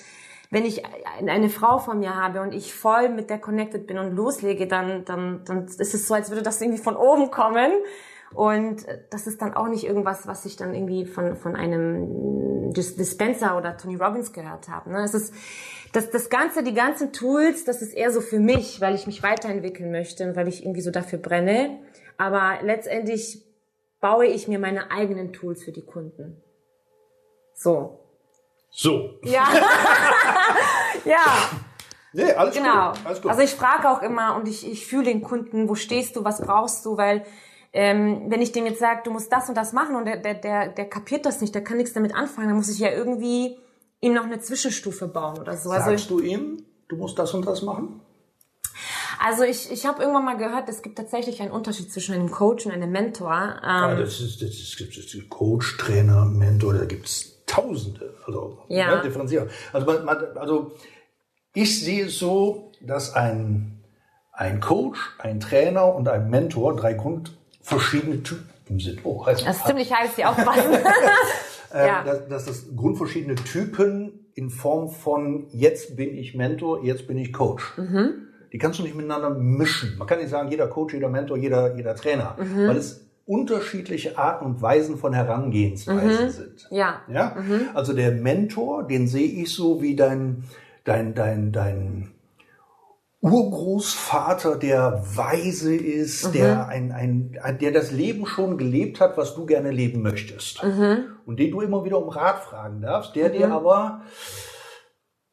wenn 0.51 0.65
ich 0.65 0.83
eine 1.25 1.49
Frau 1.49 1.77
vor 1.77 1.93
mir 1.93 2.15
habe 2.15 2.41
und 2.41 2.53
ich 2.53 2.73
voll 2.73 3.09
mit 3.09 3.29
der 3.29 3.39
connected 3.39 3.85
bin 3.85 3.99
und 3.99 4.15
loslege, 4.15 4.67
dann, 4.67 5.05
dann, 5.05 5.43
dann 5.45 5.65
ist 5.65 5.93
es 5.93 6.07
so, 6.07 6.15
als 6.15 6.29
würde 6.29 6.41
das 6.41 6.59
irgendwie 6.59 6.81
von 6.81 6.95
oben 6.95 7.29
kommen. 7.29 7.71
Und 8.33 8.85
das 9.09 9.27
ist 9.27 9.41
dann 9.41 9.53
auch 9.53 9.67
nicht 9.67 9.85
irgendwas, 9.85 10.27
was 10.27 10.45
ich 10.45 10.55
dann 10.55 10.73
irgendwie 10.73 11.05
von, 11.05 11.35
von 11.35 11.55
einem 11.55 12.71
Dispenser 12.73 13.57
oder 13.57 13.77
Tony 13.77 13.95
Robbins 13.95 14.33
gehört 14.33 14.69
habe. 14.69 14.91
Ne? 14.91 15.03
Es 15.03 15.13
ist, 15.13 15.33
das, 15.93 16.11
das 16.11 16.29
Ganze, 16.29 16.63
die 16.63 16.73
ganzen 16.73 17.11
Tools, 17.11 17.63
das 17.63 17.81
ist 17.81 17.93
eher 17.93 18.11
so 18.11 18.21
für 18.21 18.39
mich, 18.39 18.81
weil 18.81 18.93
ich 18.93 19.07
mich 19.07 19.23
weiterentwickeln 19.23 19.91
möchte 19.91 20.27
und 20.27 20.35
weil 20.35 20.47
ich 20.47 20.63
irgendwie 20.63 20.81
so 20.81 20.91
dafür 20.91 21.19
brenne. 21.19 21.79
Aber 22.17 22.59
letztendlich 22.63 23.43
baue 23.99 24.25
ich 24.25 24.47
mir 24.47 24.59
meine 24.59 24.91
eigenen 24.91 25.33
Tools 25.33 25.63
für 25.63 25.71
die 25.71 25.85
Kunden. 25.85 26.41
So. 27.53 27.99
So. 28.71 29.19
Ja. 29.23 29.47
ja. 31.05 31.17
Nee, 32.13 32.31
alles 32.33 32.55
Genau. 32.55 32.91
gut. 32.91 32.99
Alles 33.05 33.21
gut. 33.21 33.31
Also 33.31 33.43
ich 33.43 33.51
frage 33.51 33.89
auch 33.89 34.01
immer 34.01 34.35
und 34.35 34.47
ich, 34.47 34.69
ich 34.69 34.85
fühle 34.87 35.03
den 35.05 35.21
Kunden, 35.21 35.69
wo 35.69 35.75
stehst 35.75 36.15
du, 36.15 36.23
was 36.23 36.41
brauchst 36.41 36.85
du, 36.85 36.97
weil 36.97 37.25
ähm, 37.71 38.25
wenn 38.29 38.41
ich 38.41 38.51
dem 38.51 38.65
jetzt 38.65 38.79
sage, 38.79 39.01
du 39.03 39.11
musst 39.11 39.31
das 39.31 39.47
und 39.47 39.55
das 39.55 39.73
machen 39.73 39.95
und 39.95 40.05
der, 40.05 40.17
der, 40.17 40.33
der, 40.33 40.69
der 40.69 40.85
kapiert 40.89 41.25
das 41.25 41.39
nicht, 41.39 41.53
der 41.53 41.63
kann 41.63 41.77
nichts 41.77 41.93
damit 41.93 42.15
anfangen, 42.15 42.47
dann 42.47 42.57
muss 42.57 42.69
ich 42.69 42.79
ja 42.79 42.89
irgendwie 42.89 43.57
ihm 44.01 44.13
noch 44.13 44.23
eine 44.23 44.39
Zwischenstufe 44.39 45.07
bauen 45.07 45.37
oder 45.39 45.55
so. 45.55 45.69
Also 45.69 45.91
ich, 45.91 45.99
Sagst 46.01 46.09
du 46.09 46.19
ihm, 46.19 46.63
du 46.87 46.95
musst 46.95 47.19
das 47.19 47.33
und 47.35 47.45
das 47.45 47.61
machen? 47.61 48.01
also 49.23 49.43
ich, 49.43 49.71
ich 49.71 49.85
habe 49.85 50.01
irgendwann 50.01 50.25
mal 50.25 50.37
gehört, 50.37 50.67
es 50.69 50.81
gibt 50.81 50.97
tatsächlich 50.97 51.41
einen 51.41 51.51
Unterschied 51.51 51.91
zwischen 51.91 52.15
einem 52.15 52.31
Coach 52.31 52.65
und 52.65 52.71
einem 52.71 52.91
Mentor. 52.91 53.33
Ähm, 53.61 53.69
Ja, 53.69 53.95
das 53.95 54.19
ist, 54.21 54.41
das 54.41 54.49
ist, 54.51 54.79
das 54.79 55.13
ist 55.13 55.29
Coach, 55.29 55.77
Trainer, 55.77 56.25
Mentor, 56.25 56.73
da 56.73 56.85
gibt's 56.85 57.38
Tausende. 57.49 58.13
Also, 58.25 58.59
Ja. 58.67 58.95
ne, 58.97 59.01
differenziert. 59.01 59.49
Also, 59.73 59.85
man, 59.85 60.05
man, 60.05 60.17
also, 60.37 60.71
ich 61.53 61.83
sehe 61.83 62.05
es 62.05 62.19
so, 62.19 62.71
dass 62.81 63.13
ein, 63.15 63.81
ein 64.31 64.59
Coach, 64.59 64.99
ein 65.19 65.39
Trainer 65.39 65.93
und 65.95 66.07
ein 66.07 66.29
Mentor 66.29 66.75
drei 66.75 66.93
Grund 66.93 67.35
verschiedene 67.61 68.21
Typen 68.23 68.79
sind. 68.79 69.01
Oh, 69.03 69.25
heißt 69.25 69.45
das 69.45 69.57
ist 69.57 69.65
ziemlich 69.65 69.91
heiß, 69.93 70.11
die 70.15 70.25
aufpassen. 70.25 70.73
ähm, 70.73 70.79
ja. 71.73 72.03
dass, 72.03 72.27
dass 72.27 72.45
das 72.45 72.65
grundverschiedene 72.75 73.35
Typen 73.35 74.31
in 74.35 74.49
Form 74.49 74.89
von 74.89 75.47
jetzt 75.51 75.97
bin 75.97 76.15
ich 76.15 76.35
Mentor, 76.35 76.83
jetzt 76.83 77.07
bin 77.07 77.17
ich 77.17 77.33
Coach. 77.33 77.77
Mhm. 77.77 78.27
Die 78.53 78.57
kannst 78.57 78.79
du 78.79 78.83
nicht 78.83 78.95
miteinander 78.95 79.29
mischen. 79.31 79.97
Man 79.97 80.07
kann 80.07 80.19
nicht 80.19 80.29
sagen, 80.29 80.49
jeder 80.49 80.67
Coach, 80.67 80.93
jeder 80.93 81.09
Mentor, 81.09 81.37
jeder, 81.37 81.75
jeder 81.75 81.95
Trainer, 81.95 82.35
Mhm. 82.39 82.67
weil 82.67 82.77
es 82.77 83.08
unterschiedliche 83.29 84.17
Arten 84.17 84.43
und 84.43 84.61
Weisen 84.61 84.97
von 84.97 85.13
Herangehensweisen 85.13 86.31
sind. 86.31 86.67
Mhm. 86.71 86.77
ja. 86.77 87.01
Ja? 87.07 87.35
Also 87.75 87.93
der 87.93 88.11
Mentor, 88.11 88.87
den 88.87 89.07
sehe 89.07 89.27
ich 89.27 89.53
so 89.53 89.83
wie 89.83 89.95
dein, 89.95 90.45
dein, 90.83 91.13
dein, 91.13 91.51
dein 91.51 92.11
Urgroßvater, 93.21 94.55
der 94.55 95.03
weise 95.13 95.75
ist, 95.75 96.33
der 96.33 96.67
ein, 96.69 96.91
ein, 96.91 97.37
ein, 97.43 97.59
der 97.59 97.71
das 97.71 97.91
Leben 97.91 98.25
schon 98.25 98.57
gelebt 98.57 98.99
hat, 98.99 99.15
was 99.15 99.35
du 99.35 99.45
gerne 99.45 99.69
leben 99.69 100.01
möchtest. 100.01 100.63
Und 101.25 101.37
den 101.39 101.51
du 101.51 101.61
immer 101.61 101.85
wieder 101.85 102.01
um 102.01 102.09
Rat 102.09 102.39
fragen 102.39 102.81
darfst, 102.81 103.15
der 103.15 103.29
dir 103.29 103.51
aber, 103.51 104.01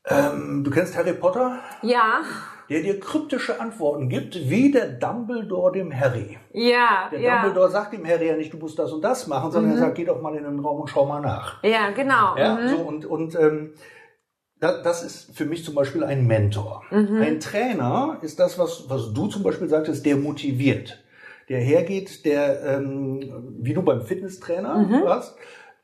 ähm, 0.04 0.64
du 0.64 0.70
kennst 0.70 0.96
Harry 0.96 1.14
Potter, 1.14 1.60
Ja. 1.80 2.20
Der 2.68 2.80
dir 2.82 2.98
kryptische 3.00 3.60
Antworten 3.60 4.08
gibt, 4.08 4.34
wie 4.50 4.70
der 4.72 4.86
Dumbledore 4.88 5.72
dem 5.72 5.92
Harry. 5.98 6.38
Ja. 6.52 7.08
Der 7.12 7.20
ja. 7.20 7.42
Dumbledore 7.42 7.70
sagt 7.70 7.92
dem 7.92 8.06
Harry 8.06 8.28
ja 8.28 8.36
nicht, 8.36 8.52
du 8.52 8.58
musst 8.58 8.78
das 8.78 8.92
und 8.92 9.02
das 9.02 9.26
machen, 9.26 9.50
sondern 9.52 9.72
er 9.72 9.78
sagt, 9.78 9.94
geh 9.96 10.04
doch 10.04 10.20
mal 10.20 10.34
in 10.36 10.44
den 10.44 10.58
Raum 10.58 10.80
und 10.80 10.88
schau 10.90 11.06
mal 11.06 11.20
nach. 11.20 11.62
Ja, 11.62 11.90
genau. 11.90 12.36
Ja, 12.36 12.54
Mhm. 12.56 12.68
so 12.68 12.76
und, 12.78 13.04
und 13.06 13.34
ähm, 13.38 13.72
das, 14.58 14.82
das 14.82 15.02
ist 15.02 15.36
für 15.36 15.44
mich 15.44 15.64
zum 15.64 15.74
Beispiel 15.74 16.02
ein 16.02 16.26
Mentor. 16.26 16.82
Mhm. 16.90 17.20
Ein 17.20 17.40
Trainer 17.40 18.18
ist 18.22 18.40
das, 18.40 18.58
was, 18.58 18.88
was 18.88 19.12
du 19.12 19.26
zum 19.26 19.42
Beispiel 19.42 19.68
sagtest, 19.68 20.04
der 20.06 20.16
motiviert. 20.16 21.02
Der 21.48 21.60
hergeht, 21.60 22.24
der, 22.24 22.64
ähm, 22.64 23.54
wie 23.60 23.74
du 23.74 23.82
beim 23.82 24.00
Fitnesstrainer 24.02 24.78
Mhm. 24.78 25.02
warst, 25.04 25.36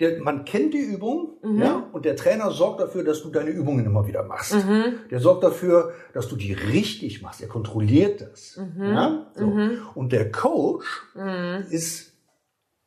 der, 0.03 0.21
man 0.23 0.45
kennt 0.45 0.75
die 0.75 0.81
Übung, 0.81 1.39
ja, 1.43 1.89
und 1.93 2.05
der 2.05 2.17
Trainer 2.17 2.51
sorgt 2.51 2.81
dafür, 2.81 3.05
dass 3.05 3.23
du 3.23 3.31
deine 3.31 3.51
Übungen 3.51 3.87
immer 3.87 4.07
wieder 4.07 4.23
machst. 4.25 4.53
Mhm. 4.55 4.97
Der 5.11 5.21
sorgt 5.21 5.43
dafür, 5.45 5.95
dass 6.13 6.29
du 6.29 6.37
die 6.37 6.53
richtig 6.53 7.23
machst. 7.23 7.41
Er 7.41 7.49
kontrolliert 7.49 8.21
das. 8.21 8.59
Mhm. 8.59 8.83
Ja? 8.85 9.27
So. 9.35 9.53
Und 9.95 10.13
der 10.13 10.31
Coach 10.31 10.87
ist 11.71 12.13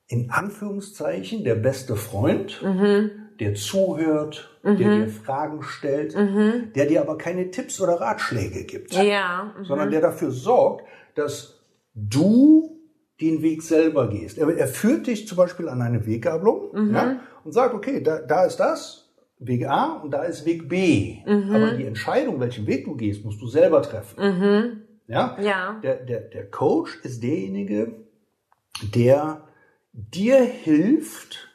in 0.07 0.29
Anführungszeichen 0.29 1.43
der 1.43 1.55
beste 1.55 1.95
Freund, 1.95 2.61
Mhm. 2.61 3.09
der 3.39 3.55
zuhört, 3.55 4.57
der 4.63 4.75
dir 4.75 5.07
Fragen 5.09 5.63
stellt, 5.63 6.13
der 6.15 6.85
dir 6.85 7.01
aber 7.01 7.17
keine 7.17 7.49
Tipps 7.51 7.81
oder 7.81 7.99
Ratschläge 7.99 8.63
gibt, 8.65 8.93
Ja. 8.93 9.53
mhm. 9.57 9.65
sondern 9.65 9.89
der 9.91 10.01
dafür 10.01 10.31
sorgt, 10.31 10.85
dass 11.15 11.59
du 11.93 12.74
den 13.21 13.41
Weg 13.41 13.61
selber 13.61 14.09
gehst. 14.09 14.37
Er, 14.37 14.49
er 14.55 14.67
führt 14.67 15.07
dich 15.07 15.27
zum 15.27 15.37
Beispiel 15.37 15.69
an 15.69 15.81
eine 15.81 16.05
Weggabelung 16.05 16.71
ja, 16.93 17.19
und 17.43 17.51
sagt, 17.51 17.73
okay, 17.73 18.01
da, 18.01 18.19
da 18.19 18.45
ist 18.45 18.57
das, 18.57 19.13
Weg 19.39 19.67
A 19.67 19.93
und 19.95 20.11
da 20.11 20.23
ist 20.23 20.45
Weg 20.45 20.69
B. 20.69 21.17
Aber 21.25 21.71
die 21.71 21.85
Entscheidung, 21.85 22.39
welchen 22.39 22.67
Weg 22.67 22.85
du 22.85 22.95
gehst, 22.95 23.23
musst 23.25 23.41
du 23.41 23.47
selber 23.47 23.81
treffen. 23.81 24.15
Ja? 25.07 25.37
Ja. 25.39 25.79
Der, 25.83 25.95
der, 25.95 26.21
der 26.21 26.49
Coach 26.49 26.99
ist 27.03 27.21
derjenige, 27.21 28.05
der 28.93 29.43
dir 29.93 30.39
hilft, 30.39 31.49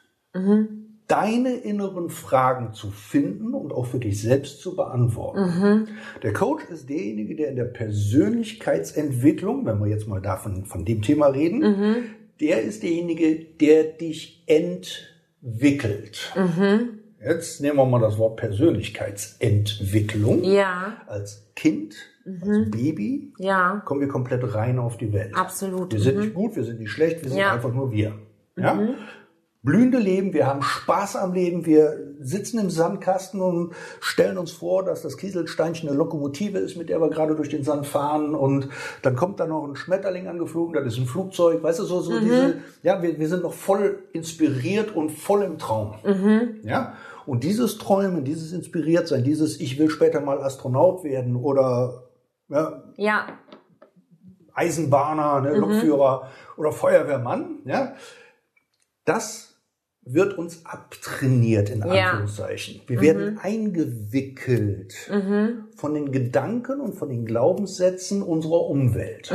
deine 1.11 1.53
inneren 1.55 2.09
Fragen 2.09 2.73
zu 2.73 2.89
finden 2.89 3.53
und 3.53 3.71
auch 3.73 3.85
für 3.85 3.99
dich 3.99 4.21
selbst 4.21 4.61
zu 4.61 4.75
beantworten. 4.75 5.87
Der 6.23 6.33
Coach 6.33 6.63
ist 6.69 6.89
derjenige, 6.89 7.35
der 7.35 7.49
in 7.49 7.55
der 7.57 7.65
Persönlichkeitsentwicklung, 7.65 9.65
wenn 9.65 9.79
wir 9.79 9.87
jetzt 9.87 10.07
mal 10.07 10.21
davon 10.21 10.65
von 10.65 10.85
dem 10.85 11.01
Thema 11.01 11.27
reden, 11.27 12.05
der 12.39 12.61
ist 12.61 12.83
derjenige, 12.83 13.35
der 13.59 13.83
dich 13.83 14.43
entwickelt. 14.47 16.33
Jetzt 17.23 17.61
nehmen 17.61 17.77
wir 17.77 17.85
mal 17.85 18.01
das 18.01 18.17
Wort 18.17 18.37
Persönlichkeitsentwicklung. 18.37 20.43
Ja. 20.43 20.97
Als 21.07 21.51
Kind, 21.55 21.95
als 22.25 22.71
Baby, 22.71 23.31
Ja. 23.37 23.81
kommen 23.85 24.01
wir 24.01 24.07
komplett 24.07 24.55
rein 24.55 24.79
auf 24.79 24.97
die 24.97 25.13
Welt. 25.13 25.35
Absolut. 25.35 25.93
Wir 25.93 25.99
sind 25.99 26.17
nicht 26.19 26.33
gut, 26.33 26.55
wir 26.55 26.63
sind 26.63 26.79
nicht 26.79 26.89
schlecht, 26.91 27.21
wir 27.21 27.29
sind 27.29 27.37
Ja. 27.39 27.49
Mhm. 27.49 27.53
einfach 27.55 27.73
nur 27.73 27.91
wir. 27.91 28.13
Ja? 28.57 28.79
Blühende 29.63 29.99
Leben, 29.99 30.33
wir 30.33 30.47
haben 30.47 30.63
Spaß 30.63 31.17
am 31.17 31.33
Leben, 31.33 31.67
wir 31.67 32.15
sitzen 32.19 32.57
im 32.57 32.71
Sandkasten 32.71 33.41
und 33.41 33.73
stellen 33.99 34.39
uns 34.39 34.51
vor, 34.51 34.83
dass 34.83 35.03
das 35.03 35.17
Kieselsteinchen 35.17 35.87
eine 35.87 35.95
Lokomotive 35.95 36.57
ist, 36.57 36.77
mit 36.77 36.89
der 36.89 36.99
wir 36.99 37.11
gerade 37.11 37.35
durch 37.35 37.49
den 37.49 37.63
Sand 37.63 37.85
fahren 37.85 38.33
und 38.33 38.69
dann 39.03 39.15
kommt 39.15 39.39
da 39.39 39.45
noch 39.45 39.67
ein 39.67 39.75
Schmetterling 39.75 40.27
angeflogen, 40.27 40.73
das 40.73 40.93
ist 40.93 40.97
ein 40.99 41.05
Flugzeug, 41.05 41.61
weißt 41.61 41.77
du, 41.79 41.83
so, 41.83 41.99
Mhm. 41.99 42.03
so 42.03 42.19
diese, 42.19 42.55
ja, 42.81 43.03
wir, 43.03 43.19
wir 43.19 43.29
sind 43.29 43.43
noch 43.43 43.53
voll 43.53 43.99
inspiriert 44.13 44.95
und 44.95 45.11
voll 45.11 45.43
im 45.43 45.59
Traum. 45.59 45.93
Mhm. 46.03 46.61
Ja? 46.63 46.93
Und 47.27 47.43
dieses 47.43 47.77
Träumen, 47.77 48.23
dieses 48.25 48.53
Inspiriertsein, 48.53 49.23
dieses 49.23 49.59
Ich 49.59 49.77
will 49.77 49.91
später 49.91 50.21
mal 50.21 50.41
Astronaut 50.41 51.03
werden 51.03 51.35
oder 51.35 52.09
ja, 52.49 52.81
Ja. 52.97 53.27
Eisenbahner, 54.53 55.41
ne, 55.41 55.55
Lokführer 55.55 56.29
oder 56.57 56.71
Feuerwehrmann, 56.71 57.59
ja, 57.65 57.93
das 59.05 59.50
wird 60.03 60.37
uns 60.37 60.65
abtrainiert, 60.65 61.69
in 61.69 61.79
Ja. 61.85 62.05
Anführungszeichen. 62.09 62.81
Wir 62.87 63.01
werden 63.01 63.39
eingewickelt 63.41 64.93
von 65.75 65.93
den 65.93 66.11
Gedanken 66.11 66.81
und 66.81 66.95
von 66.95 67.09
den 67.09 67.25
Glaubenssätzen 67.25 68.23
unserer 68.23 68.61
Umwelt. 68.67 69.31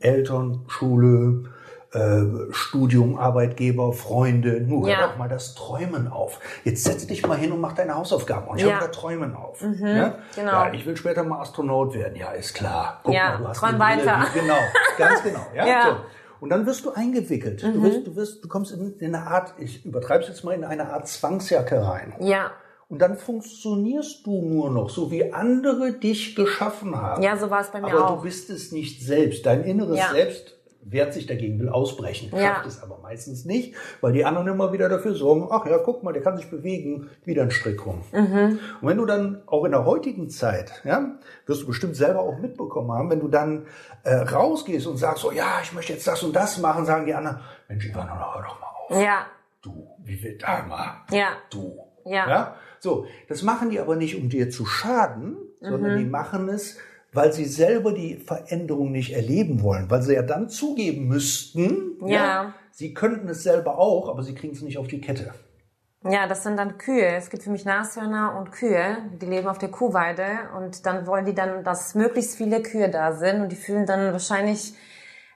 Eltern, 0.00 0.64
Schule, 0.68 1.44
äh, 1.92 2.22
Studium, 2.52 3.18
Arbeitgeber, 3.18 3.92
Freunde. 3.92 4.60
Nur 4.62 4.88
Ja. 4.88 5.00
hör 5.00 5.08
doch 5.08 5.16
mal 5.18 5.28
das 5.28 5.54
Träumen 5.54 6.08
auf. 6.08 6.38
Jetzt 6.64 6.84
setz 6.84 7.06
dich 7.06 7.26
mal 7.26 7.36
hin 7.36 7.52
und 7.52 7.60
mach 7.60 7.72
deine 7.74 7.94
Hausaufgaben 7.96 8.46
und 8.48 8.60
hör 8.62 8.68
Ja. 8.70 8.74
mal 8.76 8.86
das 8.86 8.96
Träumen 8.96 9.34
auf. 9.34 9.60
Ja? 9.80 10.14
genau. 10.34 10.52
Ja, 10.52 10.72
ich 10.72 10.86
will 10.86 10.96
später 10.96 11.24
mal 11.24 11.40
Astronaut 11.40 11.92
werden. 11.94 12.16
Ja, 12.16 12.30
ist 12.30 12.54
klar. 12.54 13.00
Guck 13.02 13.12
Ja, 13.14 13.30
mal, 13.32 13.38
du 13.38 13.48
hast 13.48 13.58
träum 13.58 13.78
weiter. 13.78 14.24
Genau, 14.32 14.54
ganz 14.98 15.22
genau. 15.24 15.46
Ja, 15.54 15.66
Ja. 15.66 15.82
So. 15.84 15.96
Und 16.40 16.50
dann 16.50 16.66
wirst 16.66 16.84
du 16.84 16.90
eingewickelt. 16.90 17.62
Du, 17.62 17.82
wirst, 17.82 18.06
du, 18.06 18.16
wirst, 18.16 18.44
du 18.44 18.48
kommst 18.48 18.72
in, 18.72 18.96
in 18.98 19.14
eine 19.14 19.26
Art, 19.26 19.54
ich 19.58 19.84
übertreibe 19.84 20.22
es 20.22 20.28
jetzt 20.28 20.44
mal, 20.44 20.52
in 20.52 20.64
eine 20.64 20.88
Art 20.92 21.06
Zwangsjacke 21.06 21.86
rein. 21.86 22.14
Ja. 22.20 22.52
Und 22.88 23.00
dann 23.00 23.16
funktionierst 23.16 24.26
du 24.26 24.42
nur 24.42 24.70
noch, 24.70 24.90
so 24.90 25.10
wie 25.10 25.32
andere 25.32 25.92
dich 25.92 26.34
geschaffen 26.34 26.96
haben. 27.00 27.22
Ja, 27.22 27.36
so 27.36 27.48
war 27.50 27.60
es 27.60 27.70
bei 27.70 27.80
mir 27.80 27.86
Aber 27.88 28.10
auch. 28.10 28.16
du 28.16 28.22
bist 28.22 28.50
es 28.50 28.72
nicht 28.72 29.02
selbst. 29.02 29.46
Dein 29.46 29.62
inneres 29.62 29.98
Ja. 29.98 30.10
Selbst 30.10 30.56
wehrt 30.82 31.12
sich 31.12 31.26
dagegen, 31.26 31.58
will 31.60 31.68
ausbrechen. 31.68 32.30
Ja. 32.32 32.54
Schafft 32.54 32.66
es 32.66 32.82
aber 32.82 32.98
meistens 32.98 33.44
nicht, 33.44 33.74
weil 34.00 34.12
die 34.12 34.24
anderen 34.24 34.48
immer 34.48 34.72
wieder 34.72 34.88
dafür 34.88 35.14
sorgen, 35.14 35.48
ach 35.50 35.66
ja, 35.66 35.78
guck 35.78 36.02
mal, 36.02 36.12
der 36.12 36.22
kann 36.22 36.36
sich 36.36 36.50
bewegen, 36.50 37.10
wieder 37.24 37.42
ein 37.42 37.50
Strick 37.50 37.84
rum. 37.84 38.02
Mhm. 38.12 38.58
Und 38.80 38.88
wenn 38.88 38.96
du 38.96 39.06
dann 39.06 39.42
auch 39.46 39.64
in 39.64 39.72
der 39.72 39.84
heutigen 39.84 40.30
Zeit, 40.30 40.80
ja, 40.84 41.18
wirst 41.46 41.62
du 41.62 41.66
bestimmt 41.66 41.96
selber 41.96 42.20
auch 42.20 42.38
mitbekommen 42.38 42.92
haben, 42.92 43.10
wenn 43.10 43.20
du 43.20 43.28
dann 43.28 43.66
äh, 44.04 44.14
rausgehst 44.14 44.86
und 44.86 44.96
sagst, 44.96 45.22
so 45.22 45.32
ja, 45.32 45.60
ich 45.62 45.72
möchte 45.72 45.92
jetzt 45.92 46.06
das 46.06 46.22
und 46.22 46.34
das 46.34 46.58
machen, 46.58 46.86
sagen 46.86 47.06
die 47.06 47.14
anderen, 47.14 47.40
Mensch, 47.68 47.86
Ivana, 47.86 48.34
hör 48.34 48.42
doch 48.42 48.60
mal 48.60 48.66
auf. 48.88 49.02
Ja. 49.02 49.26
Du, 49.62 49.86
wie 50.02 50.22
wird 50.22 50.42
da 50.42 50.62
mal? 50.66 51.02
Ja. 51.10 51.28
Du. 51.50 51.78
Ja. 52.04 52.28
ja. 52.28 52.54
So, 52.78 53.04
das 53.28 53.42
machen 53.42 53.68
die 53.68 53.78
aber 53.78 53.96
nicht, 53.96 54.16
um 54.16 54.30
dir 54.30 54.48
zu 54.48 54.64
schaden, 54.64 55.36
sondern 55.60 55.96
Mhm. 55.96 55.98
die 55.98 56.06
machen 56.06 56.48
es, 56.48 56.78
weil 57.12 57.32
sie 57.32 57.44
selber 57.44 57.92
die 57.92 58.16
Veränderung 58.16 58.92
nicht 58.92 59.14
erleben 59.14 59.62
wollen, 59.62 59.90
weil 59.90 60.02
sie 60.02 60.14
ja 60.14 60.22
dann 60.22 60.48
zugeben 60.48 61.08
müssten, 61.08 61.96
Ja. 62.04 62.54
sie 62.72 62.94
könnten 62.94 63.28
es 63.28 63.42
selber 63.42 63.78
auch, 63.78 64.08
aber 64.08 64.22
sie 64.22 64.34
kriegen 64.34 64.54
es 64.54 64.62
nicht 64.62 64.78
auf 64.78 64.86
die 64.86 65.00
Kette. 65.00 65.34
Ja, 66.08 66.26
das 66.26 66.44
sind 66.44 66.56
dann 66.56 66.78
Kühe. 66.78 67.04
Es 67.08 67.28
gibt 67.28 67.42
für 67.42 67.50
mich 67.50 67.66
Nashörner 67.66 68.36
und 68.38 68.52
Kühe, 68.52 68.96
die 69.20 69.26
leben 69.26 69.48
auf 69.48 69.58
der 69.58 69.68
Kuhweide 69.70 70.24
und 70.56 70.86
dann 70.86 71.06
wollen 71.06 71.26
die 71.26 71.34
dann, 71.34 71.62
dass 71.62 71.94
möglichst 71.94 72.36
viele 72.36 72.62
Kühe 72.62 72.88
da 72.88 73.12
sind 73.12 73.42
und 73.42 73.52
die 73.52 73.56
fühlen 73.56 73.86
dann 73.86 74.12
wahrscheinlich 74.12 74.74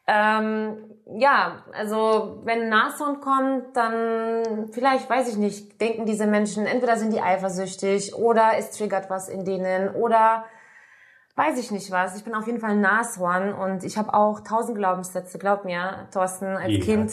Ähm, 0.07 0.77
ja, 1.19 1.65
also 1.73 2.43
wenn 2.45 2.65
ein 2.65 2.69
Nashorn 2.69 3.21
kommt, 3.23 3.75
dann 3.75 4.69
vielleicht, 4.71 5.09
weiß 5.09 5.29
ich 5.31 5.39
nicht, 5.39 5.81
denken 5.81 6.05
diese 6.05 6.27
Menschen, 6.27 6.67
entweder 6.67 6.99
sind 6.99 7.11
die 7.15 7.23
eifersüchtig 7.23 8.15
oder 8.15 8.51
es 8.59 8.71
triggert 8.73 9.09
was 9.09 9.31
in 9.31 9.47
denen 9.47 9.95
oder 9.95 10.45
weiß 11.37 11.59
ich 11.59 11.71
nicht 11.71 11.91
was. 11.91 12.17
Ich 12.17 12.23
bin 12.25 12.35
auf 12.35 12.47
jeden 12.47 12.61
Fall 12.61 12.71
ein 12.73 12.81
Nashorn 12.81 13.53
und 13.53 13.83
ich 13.83 13.99
habe 13.99 14.15
auch 14.15 14.41
tausend 14.41 14.77
Glaubenssätze. 14.79 15.39
Glaub 15.39 15.65
mir, 15.65 16.07
Thorsten, 16.13 16.47
als 16.47 16.69
Jeder, 16.71 16.85
Kind, 16.85 17.13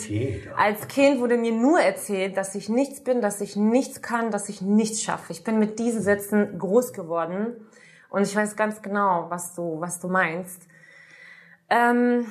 als 0.56 0.86
Kind 0.88 1.20
wurde 1.20 1.36
mir 1.36 1.52
nur 1.52 1.80
erzählt, 1.80 2.36
dass 2.36 2.54
ich 2.54 2.68
nichts 2.68 3.02
bin, 3.02 3.20
dass 3.20 3.40
ich 3.40 3.56
nichts 3.56 4.00
kann, 4.00 4.30
dass 4.30 4.48
ich 4.48 4.62
nichts 4.62 5.02
schaffe. 5.02 5.32
Ich 5.32 5.42
bin 5.42 5.58
mit 5.58 5.78
diesen 5.78 6.02
Sätzen 6.02 6.58
groß 6.58 6.92
geworden 6.92 7.56
und 8.10 8.22
ich 8.22 8.34
weiß 8.36 8.54
ganz 8.56 8.80
genau, 8.80 9.26
was 9.28 9.54
du, 9.54 9.80
was 9.80 9.98
du 9.98 10.08
meinst. 10.08 10.68
Ähm, 11.68 12.26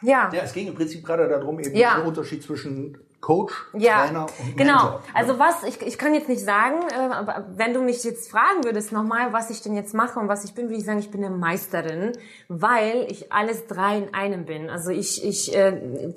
ja. 0.00 0.30
Ja, 0.32 0.42
es 0.44 0.52
ging 0.52 0.68
im 0.68 0.74
Prinzip 0.74 1.04
gerade 1.04 1.28
darum, 1.28 1.58
eben 1.60 1.74
Ja. 1.74 1.96
der 1.96 2.06
Unterschied 2.06 2.42
zwischen 2.42 2.98
Coach, 3.26 3.52
Ja, 3.72 4.06
Trainer 4.06 4.26
und 4.38 4.56
genau. 4.56 4.72
Mentor. 4.84 5.02
Also 5.12 5.38
was, 5.40 5.64
ich, 5.64 5.82
ich 5.82 5.98
kann 5.98 6.14
jetzt 6.14 6.28
nicht 6.28 6.44
sagen, 6.44 6.76
äh, 6.88 7.12
aber 7.12 7.44
wenn 7.56 7.74
du 7.74 7.82
mich 7.82 8.04
jetzt 8.04 8.30
fragen 8.30 8.62
würdest 8.62 8.92
nochmal, 8.92 9.32
was 9.32 9.50
ich 9.50 9.62
denn 9.62 9.74
jetzt 9.74 9.94
mache 9.94 10.20
und 10.20 10.28
was 10.28 10.44
ich 10.44 10.54
bin, 10.54 10.66
würde 10.66 10.76
ich 10.76 10.84
sagen, 10.84 11.00
ich 11.00 11.10
bin 11.10 11.24
eine 11.24 11.34
Meisterin, 11.34 12.12
weil 12.46 13.04
ich 13.10 13.32
alles 13.32 13.66
drei 13.66 13.98
in 13.98 14.14
einem 14.14 14.44
bin. 14.44 14.70
Also 14.70 14.90
ich, 14.90 15.24
ich 15.24 15.52
äh, 15.56 15.70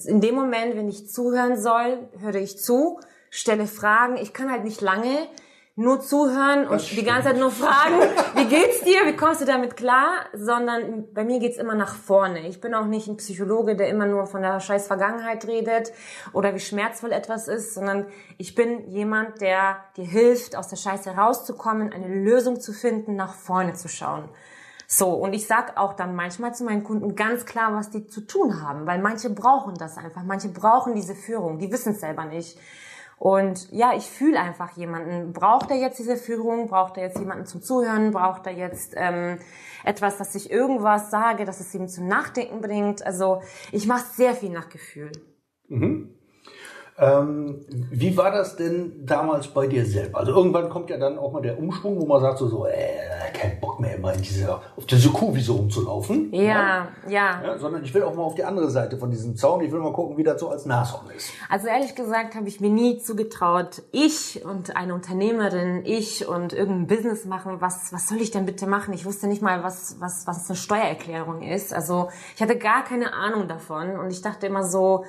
in 0.06 0.22
dem 0.22 0.36
Moment, 0.36 0.76
wenn 0.76 0.88
ich 0.88 1.10
zuhören 1.10 1.60
soll, 1.60 1.98
höre 2.19 2.36
ich 2.36 2.60
zu, 2.60 3.00
stelle 3.32 3.65
Fragen. 3.65 4.15
Ich 4.17 4.32
kann 4.32 4.52
halt 4.52 4.63
nicht 4.63 4.80
lange 4.80 5.28
nur 5.80 6.02
zuhören 6.02 6.68
und 6.68 6.92
die 6.92 7.06
ganze 7.06 7.30
Zeit 7.30 7.38
nur 7.38 7.52
fragen, 7.52 8.02
wie 8.36 8.46
geht's 8.48 8.82
dir, 8.82 9.06
wie 9.06 9.15
kommst 9.15 9.39
du 9.39 9.46
damit 9.46 9.78
klar, 9.78 10.26
sondern 10.34 11.13
bei 11.13 11.24
mir 11.24 11.39
geht's 11.39 11.58
immer 11.58 11.74
nach 11.74 11.96
vorne. 11.96 12.50
Ich 12.50 12.60
bin 12.60 12.76
auch 12.76 12.86
nicht 12.86 13.08
ein 13.08 13.15
Psychologe, 13.15 13.78
der 13.78 13.88
immer 13.88 14.06
nur 14.06 14.28
von 14.28 14.42
der 14.42 14.60
scheiß 14.60 14.88
Vergangenheit 14.88 15.48
redet 15.48 15.94
oder 16.34 16.54
wie 16.54 16.60
schmerzvoll 16.60 17.13
etwas 17.13 17.48
ist, 17.48 17.74
sondern 17.74 18.08
ich 18.38 18.56
bin 18.56 18.89
jemand, 18.89 19.39
der 19.39 19.78
dir 19.96 20.04
hilft, 20.04 20.58
aus 20.58 20.68
der 20.68 20.76
Scheiße 20.76 21.12
rauszukommen, 21.12 21.94
eine 21.94 22.13
Lösung 22.13 22.60
zu 22.60 22.74
finden, 22.74 23.15
nach 23.15 23.34
vorne 23.34 23.74
zu 23.74 23.88
schauen. 23.88 24.28
So, 24.86 25.13
und 25.13 25.32
ich 25.32 25.48
sag 25.48 25.78
auch 25.78 25.94
dann 25.94 26.13
manchmal 26.13 26.54
zu 26.54 26.65
meinen 26.65 26.84
Kunden 26.84 27.15
ganz 27.15 27.46
klar, 27.46 27.74
was 27.74 27.89
die 27.89 28.06
zu 28.06 28.22
tun 28.22 28.62
haben, 28.62 28.86
weil 28.86 29.00
manche 29.00 29.30
brauchen 29.30 29.76
das 29.76 29.98
einfach, 29.98 30.24
manche 30.24 30.50
brauchen 30.50 30.94
diese 30.94 31.15
Führung, 31.15 31.58
die 31.58 31.72
wissen 31.72 31.94
es 31.94 32.02
selber 32.02 32.26
nicht. 32.26 32.60
Und 33.20 33.70
ja, 33.72 33.92
ich 33.96 34.10
fühle 34.10 34.40
einfach 34.40 34.78
jemanden. 34.78 35.34
Braucht 35.34 35.70
er 35.72 35.78
jetzt 35.78 36.00
diese 36.00 36.16
Führung? 36.16 36.68
Braucht 36.70 36.96
er 36.96 37.04
jetzt 37.04 37.20
jemanden 37.20 37.46
zum 37.46 37.62
Zuhören? 37.62 38.12
Braucht 38.12 38.48
er 38.48 38.54
jetzt 38.54 38.94
ähm, 38.96 39.40
etwas, 39.84 40.18
dass 40.18 40.36
ich 40.36 40.50
irgendwas 40.50 41.12
sage, 41.12 41.44
dass 41.44 41.60
es 41.60 41.76
ihm 41.76 41.90
zum 41.90 42.08
Nachdenken 42.08 42.62
bringt? 42.62 43.06
Also 43.06 43.42
ich 43.74 43.88
mache 43.88 44.06
sehr 44.14 44.34
viel 44.34 44.52
nach 44.52 44.70
Gefühl. 44.70 45.12
Ähm, 47.00 47.66
wie 47.70 48.18
war 48.18 48.32
das 48.32 48.58
denn 48.58 49.06
damals 49.06 49.48
bei 49.48 49.68
dir 49.68 49.86
selber? 49.86 50.20
Also 50.20 50.34
irgendwann 50.34 50.70
kommt 50.70 50.90
ja 50.90 50.98
dann 50.98 51.18
auch 51.18 51.32
mal 51.32 51.42
der 51.42 51.58
Umschwung, 51.58 52.00
wo 52.00 52.06
man 52.06 52.20
sagt 52.20 52.40
so, 52.40 52.48
so 52.48 52.66
äh, 52.66 52.74
kein 53.34 53.60
Bock 53.62 53.80
mehr 53.80 53.96
immer 53.96 54.14
in 54.14 54.22
diese, 54.22 54.54
auf 54.54 54.86
diese 54.86 55.10
Kuhwiese 55.10 55.54
rumzulaufen. 55.54 56.34
Ja, 56.34 56.90
ja. 57.08 57.42
Ja, 57.42 57.58
sondern 57.58 57.86
ich 57.86 57.94
will 57.94 58.04
auch 58.04 58.14
mal 58.14 58.24
auf 58.24 58.36
die 58.36 58.44
andere 58.44 58.70
Seite 58.70 58.98
von 58.98 59.12
diesem 59.12 59.38
Zaun. 59.38 59.62
Ich 59.62 59.72
will 59.72 59.80
mal 59.80 59.94
gucken, 59.94 60.18
wie 60.18 60.24
das 60.24 60.42
so 60.42 60.50
als 60.50 60.66
Nashorn 60.66 61.10
ist. 61.16 61.32
Also 61.48 61.68
ehrlich 61.68 61.96
gesagt 61.96 62.36
habe 62.36 62.50
ich 62.50 62.60
mir 62.60 62.70
nie 62.70 62.98
zugetraut, 62.98 63.82
ich 63.94 64.44
und 64.44 64.76
eine 64.76 64.94
Unternehmerin, 64.94 65.86
ich 65.86 66.28
und 66.28 66.52
irgendein 66.52 66.88
Business 66.88 67.24
machen, 67.24 67.62
was, 67.62 67.94
was 67.94 68.10
soll 68.10 68.20
ich 68.20 68.32
denn 68.32 68.46
bitte 68.46 68.68
machen? 68.68 68.94
Ich 68.94 69.06
wusste 69.06 69.28
nicht 69.28 69.42
mal, 69.42 69.64
was, 69.64 69.96
was, 70.00 70.28
was 70.28 70.50
eine 70.50 70.58
Steuererklärung 70.58 71.44
ist. 71.44 71.74
Also 71.74 72.10
ich 72.36 72.42
hatte 72.42 72.58
gar 72.58 72.84
keine 72.84 73.14
Ahnung 73.14 73.48
davon 73.48 73.98
und 73.98 74.12
ich 74.12 74.22
dachte 74.22 74.48
immer 74.48 74.64
so, 74.64 75.06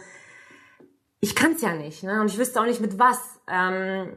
ich 1.21 1.35
kann 1.35 1.53
es 1.53 1.63
ja 1.63 1.75
nicht, 1.75 2.03
ne? 2.03 2.21
Und 2.21 2.31
ich 2.31 2.39
wüsste 2.39 2.61
auch 2.61 2.67
nicht 2.67 2.81
mit 2.81 2.99
was. 2.99 3.19
Ähm, 3.49 4.17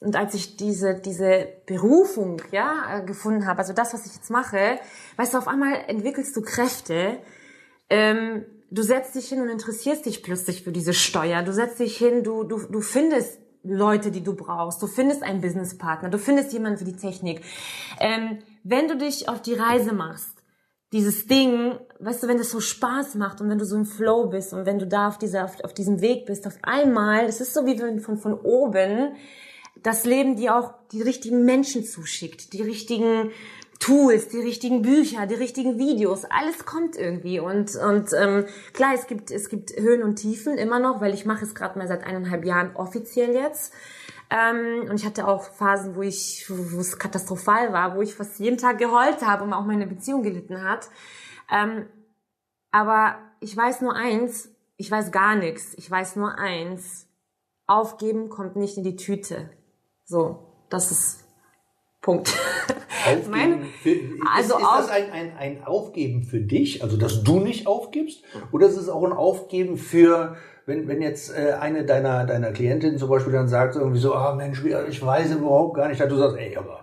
und 0.00 0.16
als 0.16 0.34
ich 0.34 0.56
diese 0.56 0.94
diese 0.94 1.48
Berufung 1.66 2.42
ja 2.52 2.98
äh, 2.98 3.04
gefunden 3.04 3.46
habe, 3.46 3.58
also 3.58 3.72
das, 3.72 3.92
was 3.94 4.06
ich 4.06 4.14
jetzt 4.14 4.30
mache, 4.30 4.78
weißt 5.16 5.34
du, 5.34 5.38
auf 5.38 5.48
einmal 5.48 5.74
entwickelst 5.86 6.36
du 6.36 6.42
Kräfte. 6.42 7.18
Ähm, 7.88 8.44
du 8.70 8.82
setzt 8.82 9.14
dich 9.14 9.28
hin 9.28 9.40
und 9.40 9.48
interessierst 9.48 10.06
dich 10.06 10.22
plötzlich 10.22 10.62
für 10.62 10.72
diese 10.72 10.94
Steuer. 10.94 11.42
Du 11.42 11.52
setzt 11.52 11.80
dich 11.80 11.96
hin, 11.96 12.22
du 12.22 12.44
du 12.44 12.58
du 12.66 12.80
findest 12.80 13.38
Leute, 13.62 14.10
die 14.10 14.22
du 14.22 14.34
brauchst. 14.34 14.82
Du 14.82 14.86
findest 14.86 15.22
einen 15.22 15.40
Businesspartner. 15.40 16.08
Du 16.08 16.18
findest 16.18 16.52
jemanden 16.52 16.78
für 16.78 16.84
die 16.84 16.96
Technik. 16.96 17.42
Ähm, 17.98 18.38
wenn 18.62 18.88
du 18.88 18.96
dich 18.96 19.28
auf 19.28 19.42
die 19.42 19.54
Reise 19.54 19.92
machst 19.92 20.42
dieses 20.92 21.26
Ding, 21.26 21.78
weißt 22.00 22.22
du, 22.22 22.28
wenn 22.28 22.38
das 22.38 22.50
so 22.50 22.60
Spaß 22.60 23.14
macht 23.16 23.40
und 23.40 23.48
wenn 23.50 23.58
du 23.58 23.64
so 23.64 23.76
im 23.76 23.84
Flow 23.84 24.26
bist 24.26 24.52
und 24.52 24.66
wenn 24.66 24.78
du 24.78 24.86
da 24.86 25.08
auf 25.08 25.18
dieser, 25.18 25.44
auf, 25.44 25.62
auf 25.62 25.74
diesem 25.74 26.00
Weg 26.00 26.26
bist, 26.26 26.46
auf 26.46 26.58
einmal, 26.62 27.26
es 27.26 27.40
ist 27.40 27.54
so 27.54 27.66
wie 27.66 27.78
wenn 27.78 28.00
von, 28.00 28.18
von 28.18 28.34
oben 28.34 29.14
das 29.82 30.04
Leben 30.04 30.36
dir 30.36 30.56
auch 30.56 30.74
die 30.92 31.02
richtigen 31.02 31.44
Menschen 31.44 31.84
zuschickt, 31.84 32.52
die 32.52 32.62
richtigen 32.62 33.30
Tools, 33.78 34.28
die 34.28 34.40
richtigen 34.40 34.82
Bücher, 34.82 35.26
die 35.26 35.34
richtigen 35.34 35.78
Videos, 35.78 36.24
alles 36.26 36.66
kommt 36.66 36.96
irgendwie 36.96 37.40
und 37.40 37.76
und 37.76 38.10
ähm, 38.12 38.44
klar, 38.74 38.92
es 38.94 39.06
gibt 39.06 39.30
es 39.30 39.48
gibt 39.48 39.72
Höhen 39.78 40.02
und 40.02 40.16
Tiefen 40.16 40.58
immer 40.58 40.78
noch, 40.78 41.00
weil 41.00 41.14
ich 41.14 41.24
mache 41.24 41.44
es 41.44 41.54
gerade 41.54 41.78
mal 41.78 41.88
seit 41.88 42.04
eineinhalb 42.04 42.44
Jahren 42.44 42.76
offiziell 42.76 43.32
jetzt 43.32 43.72
ähm, 44.30 44.88
und 44.88 45.00
ich 45.00 45.04
hatte 45.04 45.26
auch 45.26 45.42
Phasen, 45.42 45.96
wo 45.96 46.02
ich, 46.02 46.44
wo 46.48 46.80
es 46.80 46.98
katastrophal 46.98 47.72
war, 47.72 47.96
wo 47.96 48.02
ich 48.02 48.14
fast 48.14 48.38
jeden 48.38 48.58
Tag 48.58 48.78
geheult 48.78 49.22
habe 49.26 49.42
und 49.44 49.52
auch 49.52 49.64
meine 49.64 49.86
Beziehung 49.86 50.22
gelitten 50.22 50.62
hat. 50.62 50.88
Ähm, 51.50 51.86
aber 52.70 53.16
ich 53.40 53.56
weiß 53.56 53.80
nur 53.82 53.94
eins, 53.94 54.50
ich 54.76 54.90
weiß 54.90 55.12
gar 55.12 55.34
nichts. 55.36 55.74
Ich 55.76 55.90
weiß 55.90 56.16
nur 56.16 56.38
eins. 56.38 57.06
Aufgeben 57.66 58.28
kommt 58.28 58.56
nicht 58.56 58.76
in 58.76 58.84
die 58.84 58.96
Tüte. 58.96 59.50
So, 60.04 60.40
das 60.70 60.90
ist 60.90 61.24
Punkt. 62.00 62.28
Aufgeben 63.06 63.30
Meine- 63.30 63.64
für, 63.82 63.90
ist, 63.90 64.20
also 64.34 64.58
ist 64.58 64.64
auf- 64.64 64.76
das 64.78 64.90
ein, 64.90 65.10
ein, 65.12 65.36
ein 65.36 65.64
Aufgeben 65.64 66.22
für 66.22 66.40
dich, 66.40 66.82
also 66.82 66.96
dass 66.96 67.22
du 67.22 67.40
nicht 67.40 67.66
aufgibst? 67.66 68.22
Oder 68.52 68.66
ist 68.66 68.76
es 68.76 68.88
auch 68.88 69.04
ein 69.04 69.12
Aufgeben 69.12 69.76
für, 69.76 70.36
wenn, 70.66 70.86
wenn 70.88 71.00
jetzt 71.00 71.30
äh, 71.34 71.52
eine 71.58 71.84
deiner, 71.84 72.24
deiner 72.26 72.52
Klientinnen 72.52 72.98
zum 72.98 73.08
Beispiel 73.08 73.32
dann 73.32 73.48
sagt 73.48 73.76
irgendwie 73.76 74.00
so, 74.00 74.14
ah 74.14 74.34
Mensch, 74.34 74.62
ich 74.64 75.04
weiß 75.04 75.32
überhaupt 75.32 75.74
gar 75.76 75.88
nicht, 75.88 76.00
dass 76.00 76.08
du 76.08 76.16
sagst, 76.16 76.36
ey, 76.36 76.56
aber 76.56 76.79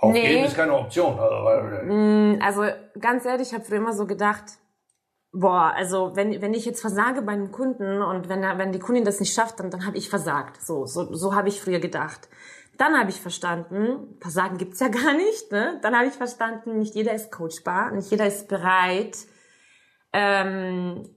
aufgeben 0.00 0.40
Nee. 0.40 0.46
ist 0.46 0.56
keine 0.56 0.74
Option. 0.74 1.18
Also, 1.18 1.44
weil- 1.44 2.38
Also 2.42 2.64
ganz 3.00 3.24
ehrlich, 3.24 3.48
ich 3.48 3.54
habe 3.54 3.64
früher 3.64 3.78
immer 3.78 3.92
so 3.92 4.06
gedacht, 4.06 4.44
boah, 5.32 5.72
also 5.76 6.16
wenn, 6.16 6.40
wenn 6.42 6.54
ich 6.54 6.64
jetzt 6.64 6.80
versage 6.80 7.22
bei 7.22 7.32
einem 7.32 7.52
Kunden 7.52 8.02
und 8.02 8.28
wenn, 8.28 8.42
er, 8.42 8.58
wenn 8.58 8.72
die 8.72 8.78
Kundin 8.80 9.04
das 9.04 9.20
nicht 9.20 9.32
schafft, 9.34 9.60
dann, 9.60 9.70
dann 9.70 9.86
habe 9.86 9.96
ich 9.96 10.08
versagt. 10.10 10.60
So, 10.62 10.86
so, 10.86 11.12
so 11.14 11.34
habe 11.34 11.48
ich 11.48 11.60
früher 11.60 11.78
gedacht. 11.80 12.28
Dann 12.78 12.98
habe 12.98 13.10
ich 13.10 13.20
verstanden, 13.20 14.16
Versagen 14.20 14.56
gibt's 14.56 14.80
ja 14.80 14.88
gar 15.04 15.12
nicht. 15.12 15.52
Ne? 15.52 15.78
Dann 15.82 15.94
habe 15.96 16.06
ich 16.08 16.14
verstanden, 16.14 16.78
nicht 16.78 16.94
jeder 16.94 17.12
ist 17.14 17.30
coachbar, 17.30 17.90
nicht 17.92 18.10
jeder 18.10 18.26
ist 18.26 18.48
bereit, 18.48 19.16
ähm, 20.12 21.08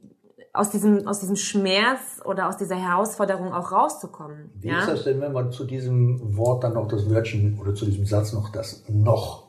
aus, 0.54 0.70
diesem, 0.70 1.08
aus 1.08 1.20
diesem 1.20 1.36
Schmerz 1.36 2.22
oder 2.24 2.48
aus 2.48 2.58
dieser 2.58 2.76
Herausforderung 2.76 3.52
auch 3.54 3.72
rauszukommen. 3.72 4.52
Wie 4.56 4.68
ja? 4.68 4.80
ist 4.80 4.88
das 4.88 5.04
denn, 5.04 5.20
wenn 5.20 5.34
man 5.34 5.52
zu 5.52 5.66
diesem 5.66 6.38
Wort 6.38 6.64
dann 6.64 6.76
noch 6.76 6.88
das 6.88 7.10
Wörtchen 7.10 7.60
oder 7.60 7.74
zu 7.74 7.86
diesem 7.86 8.06
Satz 8.06 8.34
noch 8.34 8.52
das 8.52 8.84
noch 8.88 9.48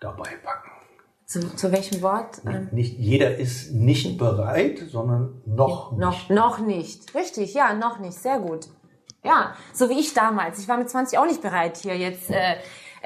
dabei 0.00 0.30
packen? 0.42 0.70
Zu, 1.26 1.54
zu 1.56 1.72
welchem 1.72 2.02
Wort? 2.02 2.42
Ähm, 2.46 2.68
Nicht 2.72 2.98
jeder 2.98 3.36
ist 3.36 3.72
nicht 3.72 4.18
bereit, 4.18 4.78
sondern 4.90 5.42
noch 5.46 5.92
Noch, 5.92 6.28
nicht. 6.28 6.30
noch 6.30 6.58
nicht. 6.58 7.14
Richtig, 7.14 7.54
ja, 7.54 7.74
noch 7.74 7.98
nicht. 7.98 8.14
Sehr 8.18 8.38
gut. 8.40 8.68
Ja, 9.22 9.54
so 9.72 9.88
wie 9.88 9.98
ich 9.98 10.12
damals. 10.12 10.58
Ich 10.58 10.68
war 10.68 10.76
mit 10.76 10.90
20 10.90 11.18
auch 11.18 11.24
nicht 11.24 11.40
bereit 11.40 11.78
hier 11.78 11.96
jetzt. 11.96 12.30
Äh, 12.30 12.56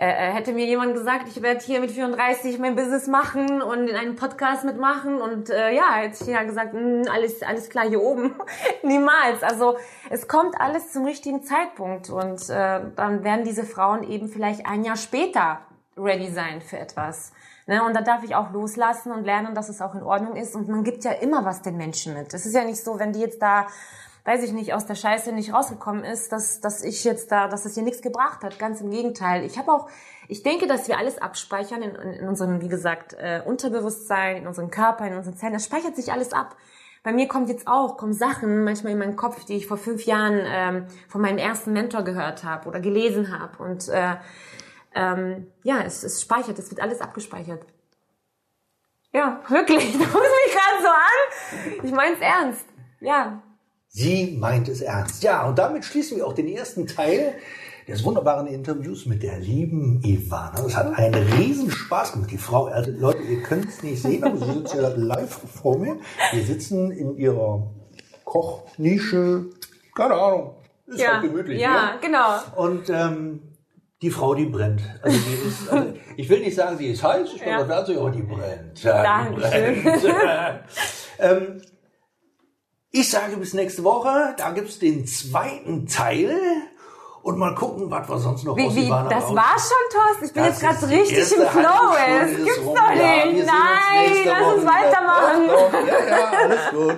äh, 0.00 0.32
hätte 0.32 0.52
mir 0.52 0.64
jemand 0.64 0.94
gesagt, 0.94 1.26
ich 1.26 1.42
werde 1.42 1.60
hier 1.60 1.80
mit 1.80 1.90
34 1.90 2.58
mein 2.60 2.76
Business 2.76 3.08
machen 3.08 3.60
und 3.60 3.88
in 3.88 3.96
einem 3.96 4.14
Podcast 4.14 4.64
mitmachen 4.64 5.20
und 5.20 5.50
äh, 5.50 5.74
ja, 5.74 5.94
hätte 5.94 6.22
ich 6.22 6.28
ja 6.28 6.44
gesagt, 6.44 6.72
"Mm, 6.72 7.02
alles 7.12 7.42
alles 7.42 7.68
klar 7.68 7.88
hier 7.88 8.00
oben. 8.00 8.34
Niemals. 8.84 9.42
Also 9.42 9.76
es 10.08 10.28
kommt 10.28 10.60
alles 10.60 10.92
zum 10.92 11.04
richtigen 11.04 11.42
Zeitpunkt 11.42 12.10
und 12.10 12.48
äh, 12.48 12.80
dann 12.94 13.24
werden 13.24 13.44
diese 13.44 13.64
Frauen 13.64 14.04
eben 14.04 14.28
vielleicht 14.28 14.66
ein 14.66 14.84
Jahr 14.84 14.96
später 14.96 15.60
ready 15.96 16.30
sein 16.30 16.60
für 16.60 16.78
etwas. 16.78 17.32
Ne? 17.66 17.82
Und 17.82 17.94
da 17.94 18.00
darf 18.00 18.22
ich 18.22 18.36
auch 18.36 18.52
loslassen 18.52 19.10
und 19.10 19.24
lernen, 19.24 19.54
dass 19.54 19.68
es 19.68 19.82
auch 19.82 19.94
in 19.94 20.02
Ordnung 20.02 20.36
ist. 20.36 20.54
Und 20.54 20.68
man 20.68 20.84
gibt 20.84 21.04
ja 21.04 21.12
immer 21.12 21.44
was 21.44 21.60
den 21.62 21.76
Menschen 21.76 22.14
mit. 22.14 22.32
Es 22.32 22.46
ist 22.46 22.54
ja 22.54 22.64
nicht 22.64 22.82
so, 22.82 22.98
wenn 22.98 23.12
die 23.12 23.20
jetzt 23.20 23.42
da, 23.42 23.66
weiß 24.28 24.42
ich 24.42 24.52
nicht, 24.52 24.74
aus 24.74 24.84
der 24.84 24.94
Scheiße 24.94 25.32
nicht 25.32 25.54
rausgekommen 25.54 26.04
ist, 26.04 26.32
dass, 26.32 26.60
dass 26.60 26.84
ich 26.84 27.02
jetzt 27.02 27.32
da, 27.32 27.48
dass 27.48 27.64
es 27.64 27.72
hier 27.72 27.82
nichts 27.82 28.02
gebracht 28.02 28.44
hat. 28.44 28.58
Ganz 28.58 28.82
im 28.82 28.90
Gegenteil. 28.90 29.42
Ich 29.42 29.56
habe 29.56 29.72
auch, 29.72 29.88
ich 30.28 30.42
denke, 30.42 30.66
dass 30.66 30.86
wir 30.86 30.98
alles 30.98 31.16
abspeichern 31.16 31.80
in, 31.80 31.94
in, 31.94 32.12
in 32.12 32.28
unserem, 32.28 32.60
wie 32.60 32.68
gesagt, 32.68 33.14
äh, 33.14 33.40
Unterbewusstsein, 33.42 34.36
in 34.36 34.46
unserem 34.46 34.70
Körper, 34.70 35.06
in 35.06 35.16
unseren 35.16 35.38
Zellen. 35.38 35.54
Das 35.54 35.64
speichert 35.64 35.96
sich 35.96 36.12
alles 36.12 36.34
ab. 36.34 36.56
Bei 37.02 37.10
mir 37.10 37.26
kommt 37.26 37.48
jetzt 37.48 37.66
auch, 37.66 37.96
kommen 37.96 38.12
Sachen 38.12 38.64
manchmal 38.64 38.92
in 38.92 38.98
meinen 38.98 39.16
Kopf, 39.16 39.46
die 39.46 39.56
ich 39.56 39.66
vor 39.66 39.78
fünf 39.78 40.04
Jahren 40.04 40.42
ähm, 40.44 40.86
von 41.08 41.22
meinem 41.22 41.38
ersten 41.38 41.72
Mentor 41.72 42.02
gehört 42.02 42.44
habe 42.44 42.68
oder 42.68 42.80
gelesen 42.80 43.32
habe. 43.38 43.62
Und 43.62 43.88
äh, 43.88 44.16
ähm, 44.94 45.46
ja, 45.62 45.80
es, 45.86 46.04
es 46.04 46.20
speichert, 46.20 46.58
es 46.58 46.70
wird 46.70 46.82
alles 46.82 47.00
abgespeichert. 47.00 47.64
Ja, 49.14 49.40
wirklich. 49.48 49.90
Du 49.92 49.98
guckst 50.00 50.12
mich 50.12 50.54
gerade 50.54 50.82
so 50.82 50.88
an. 50.88 51.86
Ich 51.86 51.92
mein's 51.92 52.20
ernst. 52.20 52.66
Ja. 53.00 53.42
Sie 53.98 54.36
meint 54.38 54.68
es 54.68 54.80
ernst. 54.80 55.24
Ja, 55.24 55.44
und 55.48 55.58
damit 55.58 55.84
schließen 55.84 56.18
wir 56.18 56.26
auch 56.26 56.32
den 56.32 56.46
ersten 56.46 56.86
Teil 56.86 57.34
des 57.88 58.04
wunderbaren 58.04 58.46
Interviews 58.46 59.06
mit 59.06 59.24
der 59.24 59.40
lieben 59.40 60.00
Ivana. 60.04 60.64
Es 60.64 60.76
hat 60.76 60.96
einen 60.96 61.14
riesen 61.32 61.68
Spaß 61.70 62.12
gemacht. 62.12 62.30
Die 62.30 62.38
Frau, 62.38 62.66
also 62.66 62.92
Leute, 62.92 63.22
ihr 63.22 63.42
könnt 63.42 63.66
es 63.68 63.82
nicht 63.82 64.00
sehen, 64.00 64.22
aber 64.22 64.36
sie 64.36 64.52
sitzt 64.52 64.74
ja 64.76 64.86
live 64.94 65.40
vor 65.60 65.78
mir. 65.78 65.96
Wir 66.30 66.44
sitzen 66.44 66.92
in 66.92 67.16
ihrer 67.16 67.66
Kochnische, 68.24 69.46
keine 69.96 70.14
Ahnung, 70.14 70.54
ist 70.86 71.00
Ja, 71.00 71.14
halt 71.14 71.22
gemütlich. 71.22 71.60
ja, 71.60 71.94
ne? 71.94 71.98
genau. 72.00 72.36
Und 72.54 72.88
ähm, 72.90 73.40
die 74.00 74.10
Frau, 74.10 74.34
die 74.34 74.44
brennt. 74.44 74.80
Also 75.02 75.18
die 75.18 75.48
ist, 75.48 75.68
also 75.72 75.94
ich 76.16 76.28
will 76.28 76.38
nicht 76.40 76.54
sagen, 76.54 76.78
sie 76.78 76.86
ist 76.86 77.02
heiß, 77.02 77.30
ich 77.34 77.40
Ja. 77.40 77.56
glaube, 77.56 77.68
dazu, 77.68 77.98
aber 77.98 78.10
die 78.12 78.22
brennt. 78.22 78.80
Ja, 78.84 79.26
die 79.28 79.34
brennt. 79.40 80.04
ähm, 81.18 81.62
ich 82.90 83.10
sage 83.10 83.36
bis 83.36 83.54
nächste 83.54 83.84
Woche, 83.84 84.34
da 84.36 84.50
gibt's 84.50 84.78
den 84.78 85.06
zweiten 85.06 85.86
Teil. 85.86 86.38
Und 87.20 87.36
mal 87.36 87.54
gucken, 87.54 87.90
was 87.90 88.08
wir 88.08 88.18
sonst 88.18 88.44
noch 88.44 88.56
Wie, 88.56 88.74
wie, 88.74 88.88
das 88.88 89.24
raus- 89.24 89.34
war 89.36 89.56
schon, 89.58 89.92
Thorsten. 89.92 90.24
Ich 90.24 90.32
bin 90.32 90.44
Das 90.44 90.62
jetzt 90.62 90.80
gerade 90.80 90.92
richtig 90.94 91.18
im 91.18 91.46
Flow. 91.48 92.24
ist 92.24 92.36
gibt's 92.36 92.58
rum. 92.64 92.74
doch 92.76 92.90
Ja, 92.90 92.98
wir 92.98 93.32
nicht. 93.32 93.42
uns 93.42 93.46
Nein, 93.46 94.24
lass 94.24 94.40
Woche 94.40 94.54
uns 94.54 94.64
weitermachen. 94.64 95.46
Doch, 95.48 95.70
doch. 95.72 95.86
Ja, 95.86 96.06
ja, 96.08 96.30
alles 96.44 96.60
gut. 96.70 96.96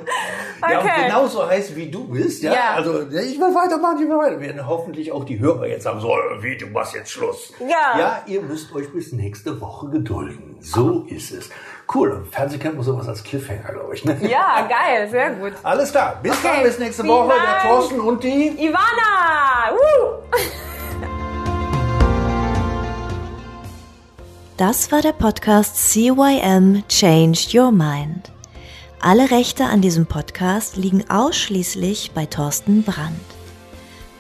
Ja, 0.71 0.79
Okay. 0.79 1.03
genauso 1.07 1.47
heiß 1.49 1.75
wie 1.75 1.91
du 1.91 2.05
bist. 2.07 2.43
Ja, 2.45 2.53
Ja. 2.53 2.71
also 2.75 3.01
ich 3.01 3.41
will 3.41 3.55
weitermachen, 3.55 3.97
ich 4.03 4.09
will 4.09 4.19
weiter. 4.19 4.39
Werden 4.39 4.67
hoffentlich 4.69 5.11
auch 5.11 5.25
die 5.25 5.41
Hörer 5.41 5.67
jetzt 5.67 5.85
sagen, 5.85 6.01
so, 6.01 6.15
wie, 6.41 6.57
du 6.57 6.67
machst 6.67 6.95
jetzt 6.95 7.11
Schluss. 7.11 7.53
Ja. 7.59 7.99
Ja, 7.99 8.23
ihr 8.27 8.43
müsst 8.43 8.73
euch 8.75 8.93
bis 8.93 9.11
nächste 9.13 9.61
Woche 9.61 9.89
gedulden. 9.89 10.59
So 10.61 11.07
ist 11.09 11.33
es. 11.33 11.49
Cool, 11.93 12.23
im 12.25 12.31
Fernsehen 12.31 12.61
kennt 12.61 12.77
man 12.77 12.85
sowas 12.85 13.09
als 13.09 13.25
Cliffhanger, 13.25 13.73
glaube 13.73 13.95
ich. 13.95 14.05
Ne? 14.05 14.17
Ja, 14.23 14.69
geil, 14.69 15.09
sehr 15.11 15.31
gut. 15.31 15.55
Alles 15.63 15.91
klar, 15.91 16.21
bis 16.23 16.33
Okay, 16.33 16.49
dann, 16.55 16.63
bis 16.63 16.79
nächste 16.79 17.03
vielen 17.03 17.15
Woche. 17.15 17.35
Der 17.35 17.53
Dank. 17.53 17.63
Thorsten 17.63 18.01
und 18.01 18.23
die... 18.23 18.49
Ivana! 18.59 19.73
Woo! 19.73 20.19
Das 24.57 24.93
war 24.93 25.01
der 25.01 25.13
Podcast 25.13 25.91
CYM 25.91 26.85
Change 26.87 27.41
Your 27.55 27.73
Mind. 27.73 28.31
Alle 29.01 29.31
Rechte 29.31 29.65
an 29.65 29.81
diesem 29.81 30.05
Podcast 30.05 30.77
liegen 30.77 31.09
ausschließlich 31.09 32.11
bei 32.13 32.27
Thorsten 32.27 32.83
Brandt. 32.83 33.17